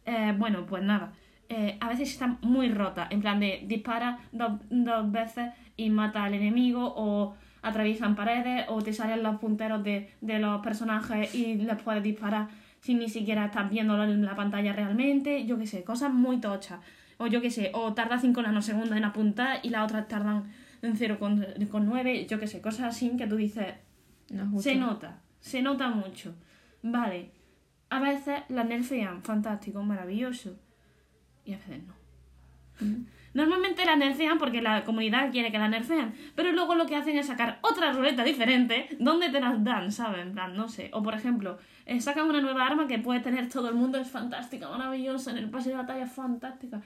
Eh, 0.04 0.34
bueno, 0.36 0.66
pues 0.66 0.82
nada. 0.82 1.12
Eh, 1.48 1.76
a 1.80 1.88
veces 1.88 2.10
está 2.10 2.38
muy 2.42 2.68
rota. 2.68 3.06
En 3.10 3.20
plan 3.20 3.40
de 3.40 3.64
dispara 3.66 4.18
dos, 4.32 4.60
dos 4.70 5.12
veces 5.12 5.52
y 5.76 5.90
mata 5.90 6.24
al 6.24 6.34
enemigo. 6.34 6.92
O 6.96 7.34
atraviesan 7.62 8.16
paredes. 8.16 8.66
O 8.68 8.82
te 8.82 8.92
salen 8.92 9.22
los 9.22 9.36
punteros 9.36 9.82
de, 9.82 10.10
de 10.20 10.38
los 10.38 10.60
personajes 10.62 11.34
y 11.34 11.54
les 11.56 11.82
puedes 11.82 12.02
disparar 12.02 12.48
sin 12.84 12.98
ni 12.98 13.08
siquiera 13.08 13.46
estás 13.46 13.70
viéndolo 13.70 14.04
en 14.04 14.22
la 14.22 14.36
pantalla 14.36 14.74
realmente. 14.74 15.46
Yo 15.46 15.58
qué 15.58 15.66
sé, 15.66 15.84
cosas 15.84 16.12
muy 16.12 16.38
tochas. 16.38 16.80
O 17.16 17.26
yo 17.26 17.40
qué 17.40 17.50
sé, 17.50 17.70
o 17.72 17.94
tarda 17.94 18.18
5 18.18 18.42
nanosegundos 18.42 18.94
en 18.94 19.04
apuntar 19.04 19.60
y 19.62 19.70
las 19.70 19.84
otras 19.84 20.06
tardan 20.06 20.44
en 20.82 20.94
0,9. 20.94 22.26
Yo 22.26 22.38
qué 22.38 22.46
sé, 22.46 22.60
cosas 22.60 22.94
así 22.94 23.16
que 23.16 23.26
tú 23.26 23.36
dices, 23.36 23.74
No 24.28 24.60
se 24.60 24.74
nota, 24.74 25.22
se 25.40 25.62
nota 25.62 25.88
mucho. 25.88 26.34
Vale, 26.82 27.30
a 27.88 28.00
veces 28.00 28.42
las 28.50 28.66
nerfean, 28.66 29.22
fantástico, 29.22 29.82
maravilloso. 29.82 30.58
Y 31.44 31.54
a 31.54 31.56
veces 31.58 31.80
no. 31.86 31.94
Mm. 32.86 33.06
Normalmente 33.34 33.84
las 33.84 33.98
nerfean 33.98 34.38
porque 34.38 34.62
la 34.62 34.84
comunidad 34.84 35.32
quiere 35.32 35.50
que 35.50 35.58
las 35.58 35.68
nerfean, 35.68 36.14
pero 36.36 36.52
luego 36.52 36.76
lo 36.76 36.86
que 36.86 36.94
hacen 36.94 37.18
es 37.18 37.26
sacar 37.26 37.58
otra 37.62 37.92
ruleta 37.92 38.22
diferente 38.22 38.96
donde 39.00 39.28
te 39.28 39.40
las 39.40 39.62
dan, 39.64 39.90
¿sabes? 39.90 40.22
En 40.22 40.32
plan, 40.32 40.56
no 40.56 40.68
sé. 40.68 40.88
O 40.92 41.02
por 41.02 41.14
ejemplo, 41.14 41.58
eh, 41.84 42.00
sacan 42.00 42.28
una 42.28 42.40
nueva 42.40 42.64
arma 42.64 42.86
que 42.86 43.00
puede 43.00 43.18
tener 43.18 43.48
todo 43.48 43.68
el 43.68 43.74
mundo, 43.74 43.98
es 43.98 44.08
fantástica, 44.08 44.68
maravillosa, 44.70 45.32
en 45.32 45.38
el 45.38 45.50
pase 45.50 45.70
de 45.70 45.76
batalla 45.76 46.04
es 46.04 46.12
fantástica, 46.12 46.80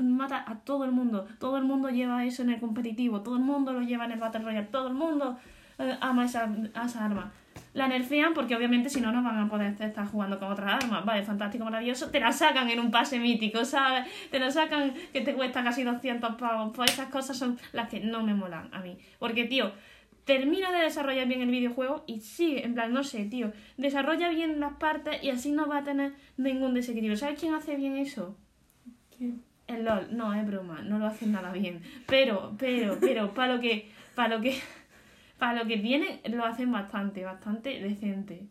mata 0.00 0.44
a 0.46 0.60
todo 0.60 0.84
el 0.84 0.92
mundo, 0.92 1.26
todo 1.40 1.58
el 1.58 1.64
mundo 1.64 1.90
lleva 1.90 2.24
eso 2.24 2.42
en 2.42 2.50
el 2.50 2.60
competitivo, 2.60 3.22
todo 3.22 3.36
el 3.36 3.42
mundo 3.42 3.72
lo 3.72 3.82
lleva 3.82 4.04
en 4.04 4.12
el 4.12 4.20
Battle 4.20 4.44
Royale, 4.44 4.68
todo 4.68 4.86
el 4.86 4.94
mundo 4.94 5.38
eh, 5.78 5.98
ama 6.00 6.24
esa, 6.24 6.48
esa 6.84 7.04
arma. 7.04 7.32
La 7.72 7.86
nerfean 7.86 8.34
porque 8.34 8.56
obviamente 8.56 8.90
si 8.90 9.00
no 9.00 9.12
no 9.12 9.22
van 9.22 9.38
a 9.38 9.48
poder 9.48 9.74
estar 9.80 10.06
jugando 10.06 10.38
con 10.38 10.50
otras 10.50 10.82
armas. 10.82 11.04
Vale, 11.04 11.22
fantástico, 11.22 11.64
maravilloso. 11.64 12.10
Te 12.10 12.18
la 12.18 12.32
sacan 12.32 12.68
en 12.68 12.80
un 12.80 12.90
pase 12.90 13.20
mítico, 13.20 13.64
¿sabes? 13.64 14.06
Te 14.30 14.40
la 14.40 14.50
sacan 14.50 14.92
que 15.12 15.20
te 15.20 15.34
cuesta 15.34 15.62
casi 15.62 15.84
200 15.84 16.34
pavos. 16.34 16.72
Pues 16.74 16.92
esas 16.92 17.08
cosas 17.08 17.38
son 17.38 17.58
las 17.72 17.88
que 17.88 18.00
no 18.00 18.22
me 18.24 18.34
molan 18.34 18.74
a 18.74 18.80
mí. 18.80 18.98
Porque, 19.20 19.44
tío, 19.44 19.72
termina 20.24 20.72
de 20.72 20.84
desarrollar 20.84 21.26
bien 21.28 21.42
el 21.42 21.50
videojuego 21.50 22.04
y 22.06 22.20
sigue, 22.20 22.64
en 22.64 22.74
plan, 22.74 22.92
no 22.92 23.04
sé, 23.04 23.24
tío, 23.24 23.52
desarrolla 23.76 24.28
bien 24.30 24.60
las 24.60 24.74
partes 24.74 25.22
y 25.22 25.30
así 25.30 25.52
no 25.52 25.66
va 25.66 25.78
a 25.78 25.84
tener 25.84 26.12
ningún 26.36 26.74
desequilibrio. 26.74 27.16
¿Sabes 27.16 27.38
quién 27.38 27.54
hace 27.54 27.76
bien 27.76 27.96
eso? 27.96 28.36
¿Quién? 29.16 29.42
El 29.66 29.84
LOL, 29.84 30.16
no, 30.16 30.34
es 30.34 30.44
broma, 30.46 30.82
no 30.82 30.98
lo 30.98 31.06
hacen 31.06 31.30
nada 31.30 31.52
bien. 31.52 31.82
Pero, 32.06 32.54
pero, 32.58 32.98
pero, 33.00 33.32
para 33.34 33.54
lo 33.54 33.60
que, 33.60 33.90
para 34.16 34.36
lo 34.36 34.42
que, 34.42 34.58
para 35.40 35.60
lo 35.60 35.66
que 35.66 35.76
viene, 35.76 36.20
lo 36.26 36.44
hacen 36.44 36.70
bastante, 36.70 37.24
bastante 37.24 37.80
decente. 37.80 38.46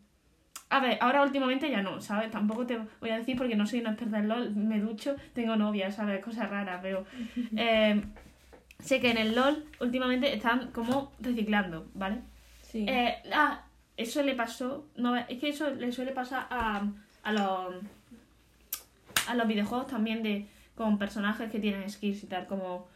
A 0.69 0.81
ver, 0.81 0.97
ahora 1.01 1.23
últimamente 1.23 1.71
ya 1.71 1.81
no, 1.81 2.01
¿sabes? 2.01 2.29
Tampoco 2.29 2.65
te 2.65 2.79
voy 2.99 3.09
a 3.11 3.17
decir 3.17 3.37
porque 3.37 3.55
no 3.55 3.65
soy 3.65 3.79
una 3.79 3.91
experta 3.91 4.19
en 4.19 4.27
LOL, 4.27 4.55
me 4.55 4.79
ducho, 4.79 5.15
tengo 5.33 5.55
novia, 5.55 5.91
¿sabes? 5.91 6.23
Cosas 6.23 6.49
raras, 6.49 6.79
pero 6.81 7.05
eh, 7.55 8.03
sé 8.79 8.99
que 8.99 9.11
en 9.11 9.17
el 9.17 9.33
LOL 9.33 9.65
últimamente 9.79 10.33
están 10.33 10.71
como 10.71 11.13
reciclando, 11.19 11.87
¿vale? 11.93 12.17
Sí. 12.61 12.85
Eh, 12.87 13.15
ah, 13.33 13.63
eso 13.95 14.21
le 14.21 14.35
pasó. 14.35 14.87
No, 14.95 15.15
es 15.15 15.39
que 15.39 15.49
eso 15.49 15.71
le 15.71 15.91
suele 15.91 16.11
pasar 16.11 16.47
a, 16.49 16.83
a 17.23 17.31
los 17.31 17.75
a 19.27 19.35
los 19.35 19.47
videojuegos 19.47 19.87
también 19.87 20.23
de 20.23 20.47
con 20.75 20.97
personajes 20.97 21.51
que 21.51 21.59
tienen 21.59 21.89
skills 21.89 22.23
y 22.23 22.27
tal, 22.27 22.47
como 22.47 22.87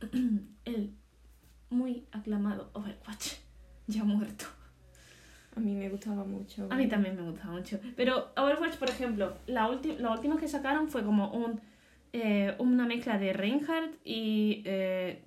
el 0.64 0.94
muy 1.74 2.06
aclamado 2.12 2.70
Overwatch, 2.72 3.34
ya 3.86 4.04
muerto. 4.04 4.46
a 5.56 5.60
mí 5.60 5.74
me 5.74 5.88
gustaba 5.90 6.24
mucho. 6.24 6.66
A 6.70 6.76
mí 6.76 6.88
también 6.88 7.16
me 7.16 7.22
gusta 7.30 7.46
mucho. 7.48 7.78
Pero 7.96 8.30
Overwatch, 8.36 8.76
por 8.76 8.88
ejemplo, 8.88 9.36
la 9.46 9.68
lo 9.68 10.12
último 10.12 10.36
que 10.36 10.48
sacaron 10.48 10.88
fue 10.88 11.04
como 11.04 11.30
un 11.32 11.60
eh, 12.12 12.54
una 12.58 12.86
mezcla 12.86 13.18
de 13.18 13.32
Reinhardt 13.32 13.94
y 14.04 14.62
eh, 14.64 15.22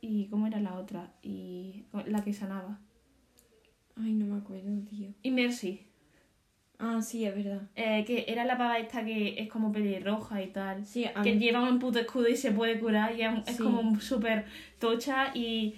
y 0.00 0.26
cómo 0.28 0.46
era 0.46 0.60
la 0.60 0.74
otra 0.74 1.12
y 1.22 1.84
la 2.06 2.22
que 2.22 2.32
sanaba 2.32 2.78
Ay, 3.96 4.12
no 4.12 4.26
me 4.26 4.40
acuerdo, 4.40 4.82
tío. 4.90 5.14
y 5.22 5.30
Mercy. 5.30 5.86
Ah, 6.78 7.00
sí, 7.00 7.24
es 7.24 7.34
verdad. 7.34 7.62
Eh, 7.76 8.04
que 8.06 8.24
era 8.28 8.44
la 8.44 8.58
pava 8.58 8.78
esta 8.78 9.04
que 9.04 9.36
es 9.40 9.48
como 9.48 9.72
pelirroja 9.72 10.42
y 10.42 10.48
tal. 10.48 10.84
Sí, 10.84 11.04
a 11.04 11.22
Que 11.22 11.32
mí- 11.34 11.38
lleva 11.38 11.62
un 11.68 11.78
puto 11.78 11.98
escudo 12.00 12.28
y 12.28 12.36
se 12.36 12.50
puede 12.52 12.78
curar 12.80 13.14
y 13.16 13.22
es, 13.22 13.32
es 13.46 13.56
Sí. 13.56 13.62
como 13.62 13.98
súper 14.00 14.44
tocha 14.78 15.30
y... 15.34 15.76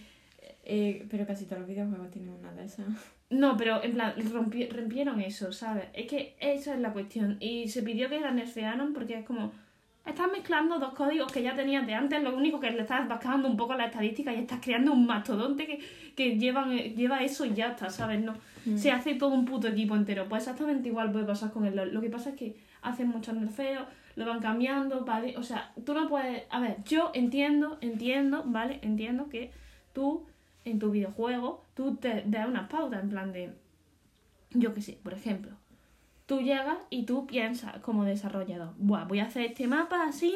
eh, 0.64 1.06
pero 1.10 1.26
casi 1.26 1.44
todos 1.44 1.60
los 1.60 1.68
videojuegos 1.68 2.10
tienen 2.10 2.30
una 2.30 2.52
de 2.52 2.64
esas. 2.64 2.86
No, 3.30 3.56
pero 3.56 3.82
en 3.82 3.92
plan, 3.92 4.14
rompi- 4.16 4.68
rompieron 4.70 5.20
eso, 5.20 5.52
¿sabes? 5.52 5.84
Es 5.92 6.06
que 6.06 6.34
esa 6.40 6.74
es 6.74 6.80
la 6.80 6.92
cuestión. 6.92 7.36
Y 7.40 7.68
se 7.68 7.82
pidió 7.82 8.08
que 8.08 8.20
la 8.20 8.30
nerfearan 8.32 8.92
porque 8.92 9.18
es 9.18 9.24
como... 9.26 9.52
Estás 10.06 10.30
mezclando 10.30 10.78
dos 10.78 10.94
códigos 10.94 11.30
que 11.32 11.42
ya 11.42 11.56
tenías 11.56 11.84
de 11.84 11.94
antes, 11.94 12.22
lo 12.22 12.36
único 12.36 12.60
que 12.60 12.70
le 12.70 12.82
estás 12.82 13.08
bajando 13.08 13.48
un 13.48 13.56
poco 13.56 13.74
la 13.74 13.86
estadística 13.86 14.32
y 14.32 14.38
estás 14.38 14.60
creando 14.62 14.92
un 14.92 15.04
mastodonte 15.04 15.66
que, 15.66 15.80
que 16.14 16.38
llevan, 16.38 16.76
lleva 16.94 17.24
eso 17.24 17.44
y 17.44 17.54
ya 17.54 17.70
está, 17.70 17.90
¿sabes? 17.90 18.20
No, 18.22 18.34
Mm. 18.66 18.76
se 18.76 18.90
hace 18.90 19.14
todo 19.14 19.32
un 19.32 19.44
puto 19.44 19.68
equipo 19.68 19.94
entero. 19.94 20.26
Pues 20.28 20.42
exactamente 20.42 20.88
igual 20.88 21.12
puede 21.12 21.24
pasar 21.24 21.52
con 21.52 21.64
el 21.64 21.76
LOL. 21.76 21.94
Lo 21.94 22.00
que 22.00 22.10
pasa 22.10 22.30
es 22.30 22.36
que 22.36 22.56
hacen 22.82 23.08
muchos 23.08 23.34
nerfeos, 23.34 23.86
lo 24.16 24.26
van 24.26 24.40
cambiando, 24.40 25.04
¿vale? 25.04 25.36
O 25.38 25.42
sea, 25.42 25.72
tú 25.84 25.94
no 25.94 26.08
puedes... 26.08 26.42
A 26.50 26.60
ver, 26.60 26.78
yo 26.84 27.12
entiendo, 27.14 27.78
entiendo, 27.80 28.42
¿vale? 28.44 28.80
Entiendo 28.82 29.28
que 29.28 29.52
tú, 29.92 30.26
en 30.64 30.78
tu 30.78 30.90
videojuego, 30.90 31.64
tú 31.74 31.96
te 31.96 32.24
das 32.26 32.48
unas 32.48 32.68
pautas 32.68 33.02
en 33.02 33.10
plan 33.10 33.32
de... 33.32 33.52
Yo 34.50 34.74
qué 34.74 34.82
sé, 34.82 34.98
por 35.02 35.14
ejemplo. 35.14 35.52
Tú 36.26 36.40
llegas 36.40 36.78
y 36.90 37.04
tú 37.04 37.26
piensas 37.26 37.78
como 37.78 38.04
desarrollador, 38.04 38.74
Buah, 38.78 39.04
voy 39.04 39.20
a 39.20 39.26
hacer 39.26 39.44
este 39.44 39.68
mapa 39.68 40.08
así 40.08 40.34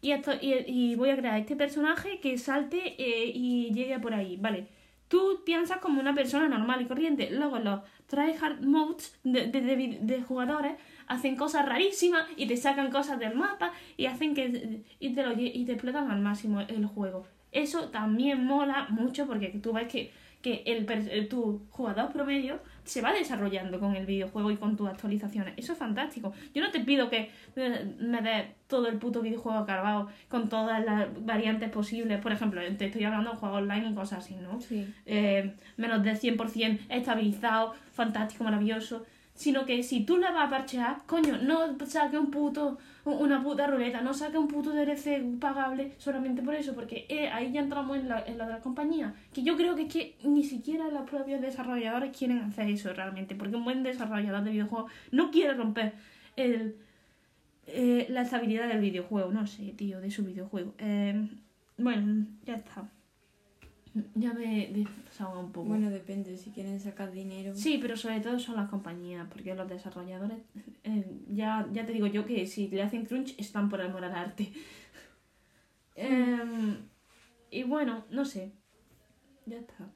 y, 0.00 0.10
esto, 0.10 0.32
y, 0.40 0.64
y 0.66 0.94
voy 0.96 1.10
a 1.10 1.16
crear 1.16 1.38
este 1.38 1.54
personaje 1.54 2.18
que 2.18 2.38
salte 2.38 2.96
eh, 2.98 3.30
y 3.32 3.72
llegue 3.72 4.00
por 4.00 4.14
ahí, 4.14 4.36
¿vale? 4.36 4.66
Tú 5.08 5.42
piensas 5.44 5.78
como 5.78 6.00
una 6.00 6.14
persona 6.14 6.48
normal 6.48 6.82
y 6.82 6.86
corriente. 6.86 7.30
Luego 7.30 7.58
los 7.58 7.80
tryhard 8.06 8.62
modes 8.64 9.18
de, 9.24 9.46
de, 9.46 9.98
de- 10.00 10.22
jugadores 10.22 10.74
hacen 11.06 11.36
cosas 11.36 11.66
rarísimas 11.66 12.26
y 12.36 12.46
te 12.46 12.56
sacan 12.56 12.90
cosas 12.90 13.18
del 13.18 13.34
mapa 13.34 13.72
y 13.96 14.06
hacen 14.06 14.34
que 14.34 14.82
y 15.00 15.14
te, 15.14 15.22
lo, 15.24 15.32
y 15.32 15.64
te 15.64 15.72
explotan 15.72 16.10
al 16.10 16.20
máximo 16.20 16.60
el 16.60 16.84
juego. 16.86 17.26
Eso 17.52 17.88
también 17.88 18.44
mola 18.44 18.86
mucho 18.90 19.26
porque 19.26 19.48
tú 19.48 19.72
ves 19.72 19.88
que, 19.88 20.12
que 20.42 20.62
el, 20.66 20.86
el- 21.10 21.28
tu 21.28 21.62
jugador 21.70 22.12
promedio 22.12 22.60
se 22.88 23.02
va 23.02 23.12
desarrollando 23.12 23.78
con 23.78 23.94
el 23.94 24.06
videojuego 24.06 24.50
y 24.50 24.56
con 24.56 24.76
tus 24.76 24.88
actualizaciones. 24.88 25.54
Eso 25.58 25.72
es 25.72 25.78
fantástico. 25.78 26.32
Yo 26.54 26.62
no 26.62 26.70
te 26.70 26.80
pido 26.80 27.10
que 27.10 27.30
me 27.54 28.22
des 28.22 28.46
todo 28.66 28.88
el 28.88 28.98
puto 28.98 29.20
videojuego 29.20 29.66
cargado 29.66 30.08
con 30.28 30.48
todas 30.48 30.82
las 30.84 31.06
variantes 31.24 31.70
posibles. 31.70 32.18
Por 32.20 32.32
ejemplo, 32.32 32.60
te 32.78 32.86
estoy 32.86 33.04
hablando 33.04 33.32
de 33.32 33.36
juegos 33.36 33.58
online 33.58 33.90
y 33.90 33.94
cosas 33.94 34.24
así, 34.24 34.36
¿no? 34.36 34.60
Sí. 34.60 34.86
eh, 35.04 35.54
menos 35.76 36.02
del 36.02 36.18
100% 36.18 36.78
estabilizado, 36.88 37.74
fantástico, 37.92 38.44
maravilloso. 38.44 39.04
Sino 39.34 39.66
que 39.66 39.82
si 39.82 40.04
tú 40.04 40.16
la 40.16 40.32
vas 40.32 40.46
a 40.46 40.50
parchear, 40.50 41.02
coño, 41.06 41.38
no 41.38 41.76
saque 41.86 42.18
un 42.18 42.30
puto, 42.30 42.78
una 43.16 43.42
puta 43.42 43.66
ruleta, 43.66 44.00
no 44.00 44.14
saque 44.14 44.38
un 44.38 44.48
puto 44.48 44.70
DLC 44.70 45.22
pagable 45.40 45.92
solamente 45.98 46.42
por 46.42 46.54
eso, 46.54 46.74
porque 46.74 47.06
eh, 47.08 47.28
ahí 47.28 47.52
ya 47.52 47.60
entramos 47.60 47.96
en 47.96 48.08
la, 48.08 48.24
en 48.24 48.38
la 48.38 48.46
de 48.46 48.52
la 48.52 48.60
compañía. 48.60 49.14
Que 49.32 49.42
yo 49.42 49.56
creo 49.56 49.74
que 49.76 49.82
es 49.82 49.92
que 49.92 50.16
ni 50.24 50.44
siquiera 50.44 50.88
los 50.88 51.08
propios 51.08 51.40
desarrolladores 51.40 52.16
quieren 52.16 52.38
hacer 52.38 52.68
eso 52.68 52.92
realmente, 52.92 53.34
porque 53.34 53.56
un 53.56 53.64
buen 53.64 53.82
desarrollador 53.82 54.42
de 54.44 54.50
videojuegos 54.50 54.92
no 55.12 55.30
quiere 55.30 55.54
romper 55.54 55.92
el, 56.36 56.76
eh, 57.66 58.06
la 58.10 58.22
estabilidad 58.22 58.68
del 58.68 58.80
videojuego, 58.80 59.30
no 59.32 59.46
sé, 59.46 59.72
tío, 59.76 60.00
de 60.00 60.10
su 60.10 60.24
videojuego. 60.24 60.74
Eh, 60.78 61.28
bueno, 61.76 62.26
ya 62.44 62.54
está. 62.54 62.88
Ya 64.14 64.32
me 64.32 64.68
desahogo 64.72 65.40
un 65.40 65.52
poco. 65.52 65.68
Bueno, 65.68 65.90
depende, 65.90 66.36
si 66.36 66.50
quieren 66.50 66.78
sacar 66.80 67.10
dinero. 67.12 67.54
Sí, 67.54 67.78
pero 67.80 67.96
sobre 67.96 68.20
todo 68.20 68.38
son 68.38 68.56
las 68.56 68.68
compañías, 68.68 69.26
porque 69.30 69.54
los 69.54 69.68
desarrolladores, 69.68 70.38
eh, 70.84 71.04
ya, 71.28 71.66
ya 71.72 71.84
te 71.86 71.92
digo 71.92 72.06
yo 72.06 72.24
que 72.26 72.46
si 72.46 72.68
le 72.68 72.82
hacen 72.82 73.06
crunch 73.06 73.34
están 73.38 73.68
por 73.68 73.80
amor 73.80 74.04
al 74.04 74.14
arte. 74.14 74.52
Em, 75.94 76.76
y 77.50 77.62
bueno, 77.64 78.04
no 78.10 78.24
sé. 78.24 78.52
Ya 79.46 79.56
está. 79.58 79.88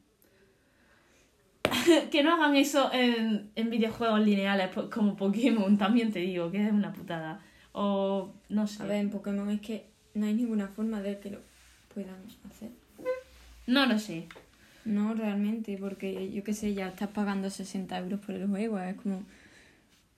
que 2.11 2.23
no 2.23 2.35
hagan 2.35 2.57
eso 2.57 2.91
en, 2.93 3.51
en 3.55 3.71
videojuegos 3.71 4.21
lineales 4.21 4.69
po- 4.69 4.91
como 4.91 5.17
Pokémon, 5.17 5.79
también 5.79 6.13
te 6.13 6.19
digo, 6.21 6.51
que 6.51 6.67
es 6.67 6.73
una 6.73 6.93
putada. 6.93 7.41
O 7.73 8.33
no 8.49 8.67
sé. 8.67 8.83
A 8.83 8.87
ver, 8.87 8.97
en 8.97 9.11
Pokémon 9.11 9.49
es 9.51 9.61
que 9.61 9.87
no 10.15 10.27
hay 10.27 10.35
ninguna 10.35 10.69
forma 10.69 11.01
de 11.01 11.19
que 11.21 11.31
lo 11.31 11.39
puedan 11.95 12.21
hacer. 12.51 12.71
No 13.73 13.87
lo 13.87 13.99
sé. 13.99 14.27
No, 14.85 15.15
realmente, 15.15 15.77
porque 15.79 16.31
yo 16.33 16.43
qué 16.45 16.53
sé, 16.55 16.75
ya 16.75 16.89
estás 16.89 17.09
pagando 17.11 17.49
60 17.51 17.97
euros 17.99 18.21
por 18.21 18.35
el 18.35 18.47
juego, 18.49 18.79
es 18.81 18.97
como... 18.97 19.23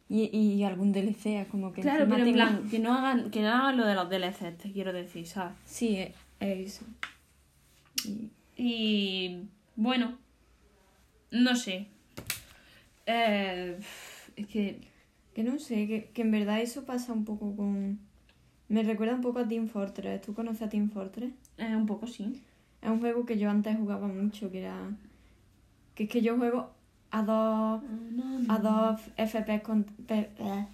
Y, 0.09 0.25
y 0.37 0.63
algún 0.65 0.93
DLC, 0.93 1.41
es 1.43 1.49
como 1.49 1.73
que... 1.73 1.83
Claro, 1.83 2.07
pero 2.09 2.25
en 2.25 2.33
plan, 2.33 2.69
que 2.71 2.79
no 2.79 2.93
hagan, 2.95 3.31
que 3.31 3.41
no 3.43 3.49
hagan 3.49 3.77
lo 3.77 3.87
de 3.87 3.95
los 3.95 4.09
DLCs, 4.11 4.59
te 4.59 4.73
quiero 4.73 4.93
decir, 4.93 5.27
¿sabes? 5.27 5.55
Sí, 5.67 5.97
es, 5.97 6.11
es 6.41 6.59
eso. 6.69 6.85
Y- 8.05 8.31
Y 8.57 9.49
bueno, 9.77 10.17
no 11.31 11.57
sé. 11.57 11.89
Eh, 13.07 13.79
es 14.37 14.47
que 14.47 14.81
Que 15.35 15.43
no 15.43 15.59
sé, 15.59 15.87
que, 15.87 16.11
que 16.15 16.23
en 16.23 16.31
verdad 16.31 16.61
eso 16.61 16.85
pasa 16.85 17.13
un 17.13 17.25
poco 17.25 17.55
con... 17.57 17.99
Me 18.69 18.83
recuerda 18.83 19.15
un 19.15 19.21
poco 19.21 19.41
a 19.41 19.49
Team 19.49 19.69
Fortress. 19.69 20.23
¿Tú 20.23 20.33
conoces 20.35 20.63
a 20.63 20.69
Team 20.69 20.91
Fortress? 20.91 21.33
eh, 21.59 21.75
un 21.77 21.87
poco 21.87 22.07
sí. 22.07 22.41
Es 22.85 22.91
un 22.91 23.01
juego 23.01 23.25
que 23.25 23.39
yo 23.39 23.51
antes 23.51 23.77
jugaba 23.77 24.07
mucho, 24.07 24.51
que 24.51 24.61
era... 24.61 24.77
Que 25.95 26.05
es 26.05 26.11
que 26.11 26.21
yo 26.23 26.37
juego 26.37 26.71
a 27.11 27.23
dos... 27.23 27.83
A 28.49 28.59
dos 28.59 29.01
FPS, 29.17 29.63
con, 29.63 29.85
pe- 29.85 30.31
eh, 30.39 30.67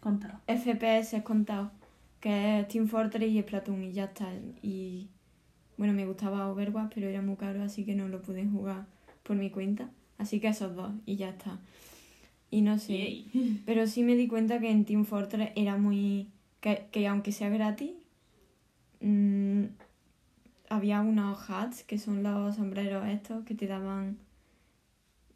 Contalo. 0.00 0.34
FPS 0.46 1.22
contados. 1.22 1.70
Que 2.20 2.60
es 2.60 2.68
Team 2.68 2.86
Fortress 2.86 3.30
y 3.30 3.40
Splatoon 3.40 3.82
y 3.84 3.92
ya 3.92 4.04
está. 4.04 4.28
Y... 4.62 5.08
Bueno, 5.76 5.92
me 5.94 6.06
gustaba 6.06 6.48
Overwatch, 6.50 6.92
pero 6.94 7.08
era 7.08 7.22
muy 7.22 7.36
caro, 7.36 7.62
así 7.62 7.84
que 7.84 7.94
no 7.94 8.08
lo 8.08 8.20
pude 8.22 8.46
jugar 8.46 8.84
por 9.22 9.36
mi 9.36 9.50
cuenta. 9.50 9.88
Así 10.18 10.38
que 10.38 10.48
esos 10.48 10.76
dos, 10.76 10.92
y 11.06 11.16
ya 11.16 11.30
está. 11.30 11.58
Y 12.50 12.60
no 12.60 12.78
sé... 12.78 12.92
Yay. 12.98 13.62
Pero 13.66 13.86
sí 13.88 14.02
me 14.04 14.14
di 14.14 14.28
cuenta 14.28 14.60
que 14.60 14.70
en 14.70 14.84
Team 14.84 15.04
Fortress 15.06 15.50
era 15.56 15.76
muy... 15.76 16.28
que, 16.60 16.86
que 16.92 17.08
aunque 17.08 17.32
sea 17.32 17.48
gratis, 17.48 17.90
mm, 19.00 19.64
había 20.74 21.00
unos 21.00 21.48
hats, 21.48 21.84
que 21.84 21.98
son 21.98 22.22
los 22.22 22.56
sombreros 22.56 23.06
estos, 23.06 23.44
que 23.44 23.54
te 23.54 23.66
daban... 23.66 24.18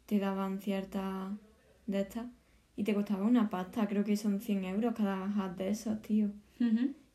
te 0.05 0.19
daban 0.19 0.59
ciertas 0.59 1.31
de 1.87 2.01
estas. 2.01 2.25
Y 2.75 2.83
te 2.83 2.93
costaba 2.93 3.25
una 3.25 3.49
pasta, 3.49 3.87
creo 3.87 4.03
que 4.03 4.15
son 4.15 4.39
100 4.39 4.63
euros 4.65 4.93
cada 4.95 5.25
hat 5.25 5.57
de 5.57 5.69
esos, 5.69 6.01
tío. 6.01 6.31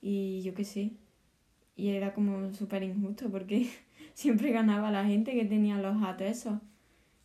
Y 0.00 0.42
yo 0.42 0.54
qué 0.54 0.64
sé. 0.64 0.92
Y 1.76 1.88
era 1.88 2.12
como 2.14 2.52
súper 2.52 2.82
injusto 2.82 3.30
porque 3.30 3.70
siempre 4.14 4.52
ganaba 4.52 4.90
la 4.90 5.04
gente 5.04 5.32
que 5.32 5.44
tenía 5.44 5.78
los 5.78 6.02
hats 6.02 6.22
esos. 6.22 6.60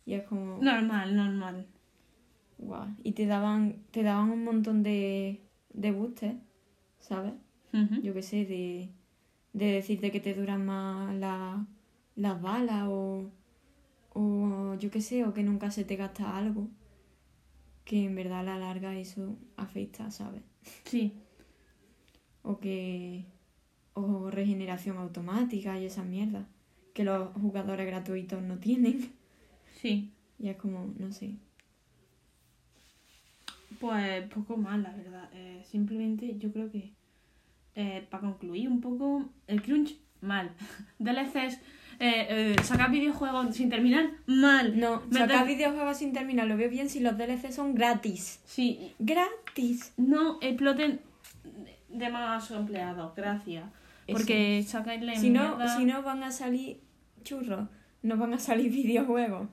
Y 0.06 0.14
es 0.14 0.24
como... 0.24 0.58
Normal, 0.62 1.14
normal. 1.14 1.66
Guau. 2.58 2.88
Y 3.02 3.12
te 3.12 3.26
daban, 3.26 3.82
te 3.90 4.02
daban 4.02 4.30
un 4.30 4.44
montón 4.44 4.82
de, 4.82 5.40
de 5.72 5.92
boosters, 5.92 6.36
¿sabes? 6.98 7.34
Yo 8.02 8.12
qué 8.14 8.22
sé, 8.22 8.44
de, 8.46 8.90
de 9.52 9.66
decirte 9.66 10.10
que 10.10 10.20
te 10.20 10.34
duran 10.34 10.64
más 10.64 11.14
la- 11.16 11.66
las 12.16 12.40
balas 12.40 12.84
o, 12.88 13.30
o 14.14 14.74
yo 14.78 14.90
qué 14.90 15.00
sé, 15.00 15.24
o 15.24 15.32
que 15.34 15.42
nunca 15.42 15.70
se 15.70 15.84
te 15.84 15.96
gasta 15.96 16.36
algo. 16.36 16.68
Que 17.84 18.04
en 18.04 18.14
verdad 18.14 18.40
a 18.40 18.42
la 18.44 18.58
larga 18.58 18.96
eso 18.96 19.36
afecta, 19.56 20.10
¿sabes? 20.10 20.42
Sí. 20.84 21.12
O 22.42 22.58
que... 22.58 23.24
o 23.94 24.30
regeneración 24.30 24.96
automática 24.98 25.78
y 25.78 25.86
esa 25.86 26.04
mierda. 26.04 26.46
Que 26.94 27.04
los 27.04 27.32
jugadores 27.34 27.86
gratuitos 27.86 28.42
no 28.42 28.58
tienen. 28.58 29.12
Sí. 29.80 30.12
Y 30.38 30.48
es 30.48 30.56
como, 30.56 30.92
no 30.98 31.10
sé. 31.12 31.34
Pues 33.78 34.26
poco 34.28 34.56
más, 34.56 34.78
la 34.80 34.94
verdad. 34.94 35.30
Eh, 35.32 35.62
simplemente 35.64 36.36
yo 36.38 36.52
creo 36.52 36.70
que 36.70 36.92
eh, 37.80 38.06
para 38.10 38.22
concluir 38.28 38.68
un 38.68 38.80
poco, 38.80 39.28
el 39.46 39.60
crunch, 39.62 39.90
mal. 40.20 40.46
DLCs, 40.98 41.54
eh, 41.98 42.26
eh, 42.30 42.56
sacar 42.62 42.90
videojuegos 42.90 43.54
sin 43.56 43.68
terminar, 43.70 44.04
mal. 44.26 44.78
No, 44.78 45.02
sacar 45.12 45.46
videojuegos 45.46 45.96
sin 45.98 46.12
terminar 46.12 46.46
lo 46.46 46.56
veo 46.56 46.70
bien 46.70 46.88
si 46.88 47.00
los 47.00 47.16
DLC 47.18 47.52
son 47.52 47.74
gratis. 47.74 48.40
Sí, 48.44 48.92
¡Gratis! 48.98 49.92
no 49.96 50.38
exploten 50.40 51.00
de 51.88 52.08
más 52.10 52.50
empleados, 52.50 53.14
gracias. 53.16 53.64
Porque 54.10 54.62
sacarle 54.66 55.16
Si 55.16 55.30
no, 55.30 55.56
si 55.76 55.84
no 55.84 56.02
van 56.02 56.22
a 56.24 56.30
salir 56.32 56.80
churros, 57.22 57.68
no 58.02 58.16
van 58.16 58.32
a 58.34 58.38
salir 58.38 58.70
videojuegos. 58.82 59.46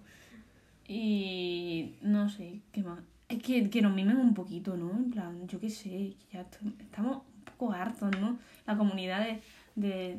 y 0.87 1.95
no 2.01 2.29
sé, 2.29 2.61
qué 2.71 2.81
más. 2.83 2.99
Es 3.29 3.43
que, 3.43 3.69
que 3.69 3.81
nos 3.81 3.93
mimen 3.93 4.17
un 4.17 4.33
poquito, 4.33 4.77
¿no? 4.77 4.89
En 4.91 5.09
plan, 5.11 5.47
yo 5.47 5.59
qué 5.59 5.69
sé, 5.69 6.15
ya 6.31 6.41
est- 6.41 6.61
estamos 6.79 7.23
un 7.57 7.67
poco 7.67 7.73
hartos, 7.73 8.11
¿no? 8.19 8.37
La 8.65 8.77
comunidad 8.77 9.25
de, 9.25 9.41
de, 9.75 10.17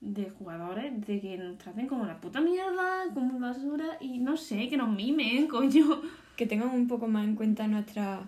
de 0.00 0.30
jugadores, 0.30 1.06
de 1.06 1.20
que 1.20 1.36
nos 1.38 1.58
traten 1.58 1.86
como 1.86 2.06
la 2.06 2.20
puta 2.20 2.40
mierda, 2.40 3.04
como 3.12 3.38
basura, 3.38 3.98
y 4.00 4.18
no 4.18 4.36
sé, 4.36 4.68
que 4.68 4.76
nos 4.76 4.88
mimen, 4.88 5.46
coño. 5.48 6.00
Que 6.36 6.46
tengan 6.46 6.70
un 6.70 6.88
poco 6.88 7.06
más 7.06 7.24
en 7.24 7.36
cuenta 7.36 7.66
nuestras 7.66 8.20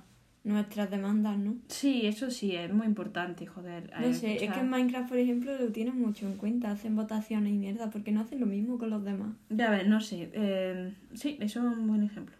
nuestras 0.44 0.90
demandas, 0.90 1.38
¿no? 1.38 1.54
Sí, 1.68 2.06
eso 2.06 2.30
sí, 2.30 2.56
es 2.56 2.72
muy 2.72 2.86
importante, 2.86 3.46
joder. 3.46 3.92
No 3.98 4.06
eh, 4.06 4.14
sé, 4.14 4.44
es 4.44 4.52
que 4.52 4.60
en 4.60 4.70
Minecraft, 4.70 5.08
por 5.08 5.18
ejemplo, 5.18 5.56
lo 5.56 5.70
tienen 5.70 6.00
mucho 6.00 6.26
en 6.26 6.36
cuenta. 6.36 6.72
Hacen 6.72 6.96
votaciones 6.96 7.52
y 7.52 7.56
mierda, 7.56 7.90
porque 7.90 8.10
no 8.10 8.20
hacen 8.22 8.40
lo 8.40 8.46
mismo 8.46 8.78
con 8.78 8.90
los 8.90 9.04
demás. 9.04 9.34
Ya 9.50 9.70
ver, 9.70 9.86
no 9.86 10.00
sé. 10.00 10.30
eh, 10.32 10.94
sí, 11.14 11.38
eso 11.40 11.60
es 11.60 11.76
un 11.78 11.86
buen 11.86 12.02
ejemplo. 12.02 12.34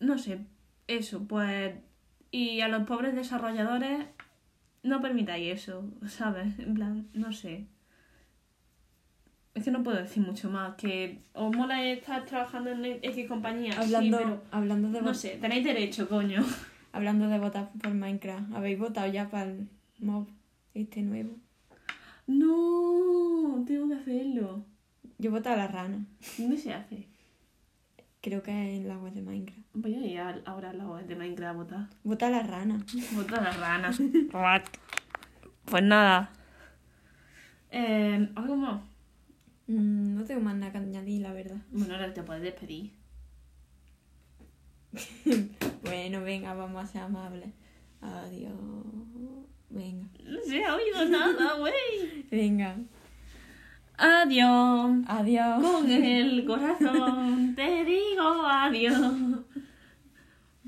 No 0.00 0.18
sé, 0.18 0.40
eso, 0.88 1.22
pues. 1.26 1.74
Y 2.32 2.60
a 2.60 2.68
los 2.68 2.86
pobres 2.86 3.14
desarrolladores, 3.14 4.06
no 4.86 5.00
permitáis 5.00 5.62
eso, 5.62 5.84
¿sabes? 6.06 6.58
En 6.58 6.74
plan, 6.74 7.08
no 7.14 7.32
sé. 7.32 7.66
Es 9.54 9.64
que 9.64 9.70
no 9.70 9.82
puedo 9.82 9.96
decir 9.96 10.22
mucho 10.22 10.50
más. 10.50 10.74
Que 10.76 11.22
os 11.32 11.54
mola 11.54 11.82
estar 11.84 12.24
trabajando 12.26 12.70
en 12.70 12.84
X 13.02 13.26
compañía. 13.26 13.72
Hablando, 13.78 14.18
sí, 14.18 14.24
pero. 14.24 14.42
hablando, 14.50 14.90
de 14.90 15.02
No 15.02 15.14
sé, 15.14 15.38
tenéis 15.40 15.64
derecho, 15.64 16.08
coño. 16.08 16.44
hablando 16.92 17.28
de 17.28 17.38
votar 17.38 17.70
por 17.82 17.94
Minecraft, 17.94 18.54
¿habéis 18.54 18.78
votado 18.78 19.10
ya 19.10 19.28
para 19.28 19.44
el 19.44 19.68
mob 19.98 20.26
este 20.74 21.02
nuevo? 21.02 21.30
No, 22.26 23.64
tengo 23.66 23.88
que 23.88 23.94
hacerlo. 23.94 24.64
Yo 25.18 25.30
voté 25.30 25.48
a 25.48 25.56
la 25.56 25.68
rana. 25.68 26.04
¿Dónde 26.36 26.58
se 26.58 26.74
hace? 26.74 27.06
Creo 28.26 28.42
que 28.42 28.50
es 28.50 28.80
en 28.80 28.88
la 28.88 28.98
web 28.98 29.12
de 29.12 29.22
Minecraft. 29.22 29.68
Voy 29.72 29.94
a 29.94 30.00
ir 30.00 30.42
ahora 30.46 30.70
a 30.70 30.72
la 30.72 30.84
web 30.84 31.06
de 31.06 31.14
Minecraft 31.14 31.48
a 31.48 31.52
votar. 31.52 31.88
Vota 32.02 32.26
a 32.26 32.30
la 32.30 32.42
rana. 32.42 32.84
Vota 33.12 33.40
la 33.40 33.52
rana. 33.52 33.92
pues 35.64 35.82
nada. 35.84 36.32
Eh, 37.70 38.28
¿Algo 38.34 38.56
más? 38.56 38.82
Mm, 39.68 40.16
no 40.16 40.24
tengo 40.24 40.40
más 40.40 40.56
nada 40.56 40.72
que 40.72 40.78
añadir, 40.78 41.22
la 41.22 41.32
verdad. 41.32 41.58
Bueno, 41.70 41.94
ahora 41.94 42.12
te 42.12 42.24
puedes 42.24 42.42
despedir. 42.42 42.90
Bueno, 45.84 46.20
venga, 46.22 46.52
vamos 46.54 46.82
a 46.82 46.86
ser 46.88 47.02
amables. 47.02 47.50
Adiós. 48.00 48.52
Venga. 49.70 50.08
No 50.24 50.40
se 50.42 50.64
ha 50.64 50.74
oído 50.74 51.04
nada, 51.08 51.58
güey. 51.58 52.26
Venga. 52.28 52.76
Adiós. 53.98 54.90
Adiós. 55.06 55.62
Con 55.62 55.90
el 55.90 56.44
corazón 56.44 57.54
te 57.54 57.84
digo 57.84 58.46
adiós. 58.46 59.00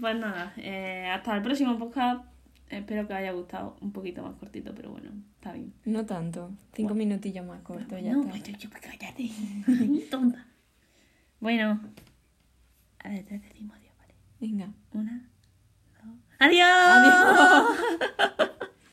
Pues 0.01 0.17
nada, 0.17 0.53
eh, 0.57 1.11
hasta 1.13 1.37
el 1.37 1.43
próximo 1.43 1.79
podcast. 1.79 2.25
Espero 2.69 3.07
que 3.07 3.13
os 3.15 3.19
haya 3.19 3.33
gustado. 3.33 3.77
Un 3.81 3.93
poquito 3.93 4.23
más 4.23 4.35
cortito, 4.37 4.75
pero 4.75 4.91
bueno, 4.91 5.11
está 5.37 5.53
bien. 5.53 5.73
No 5.85 6.05
tanto. 6.07 6.53
Cinco 6.73 6.95
minutillos 6.95 7.45
más 7.45 7.61
cortos, 7.63 8.01
ya 8.03 8.13
no, 8.13 8.21
está. 8.21 8.31
pues 8.31 8.43
yo, 8.45 8.57
yo, 8.57 8.71
cállate. 8.71 9.31
Ay, 9.67 10.07
tonta. 10.11 10.47
Bueno, 11.41 11.81
a 13.03 13.09
ver, 13.09 13.25
te 13.25 13.39
decimos 13.39 13.77
adiós, 13.77 13.93
¿vale? 13.99 14.15
Venga. 14.41 14.69
Una, 14.93 15.29
Adiós. 16.39 16.69
Adiós. 16.71 18.51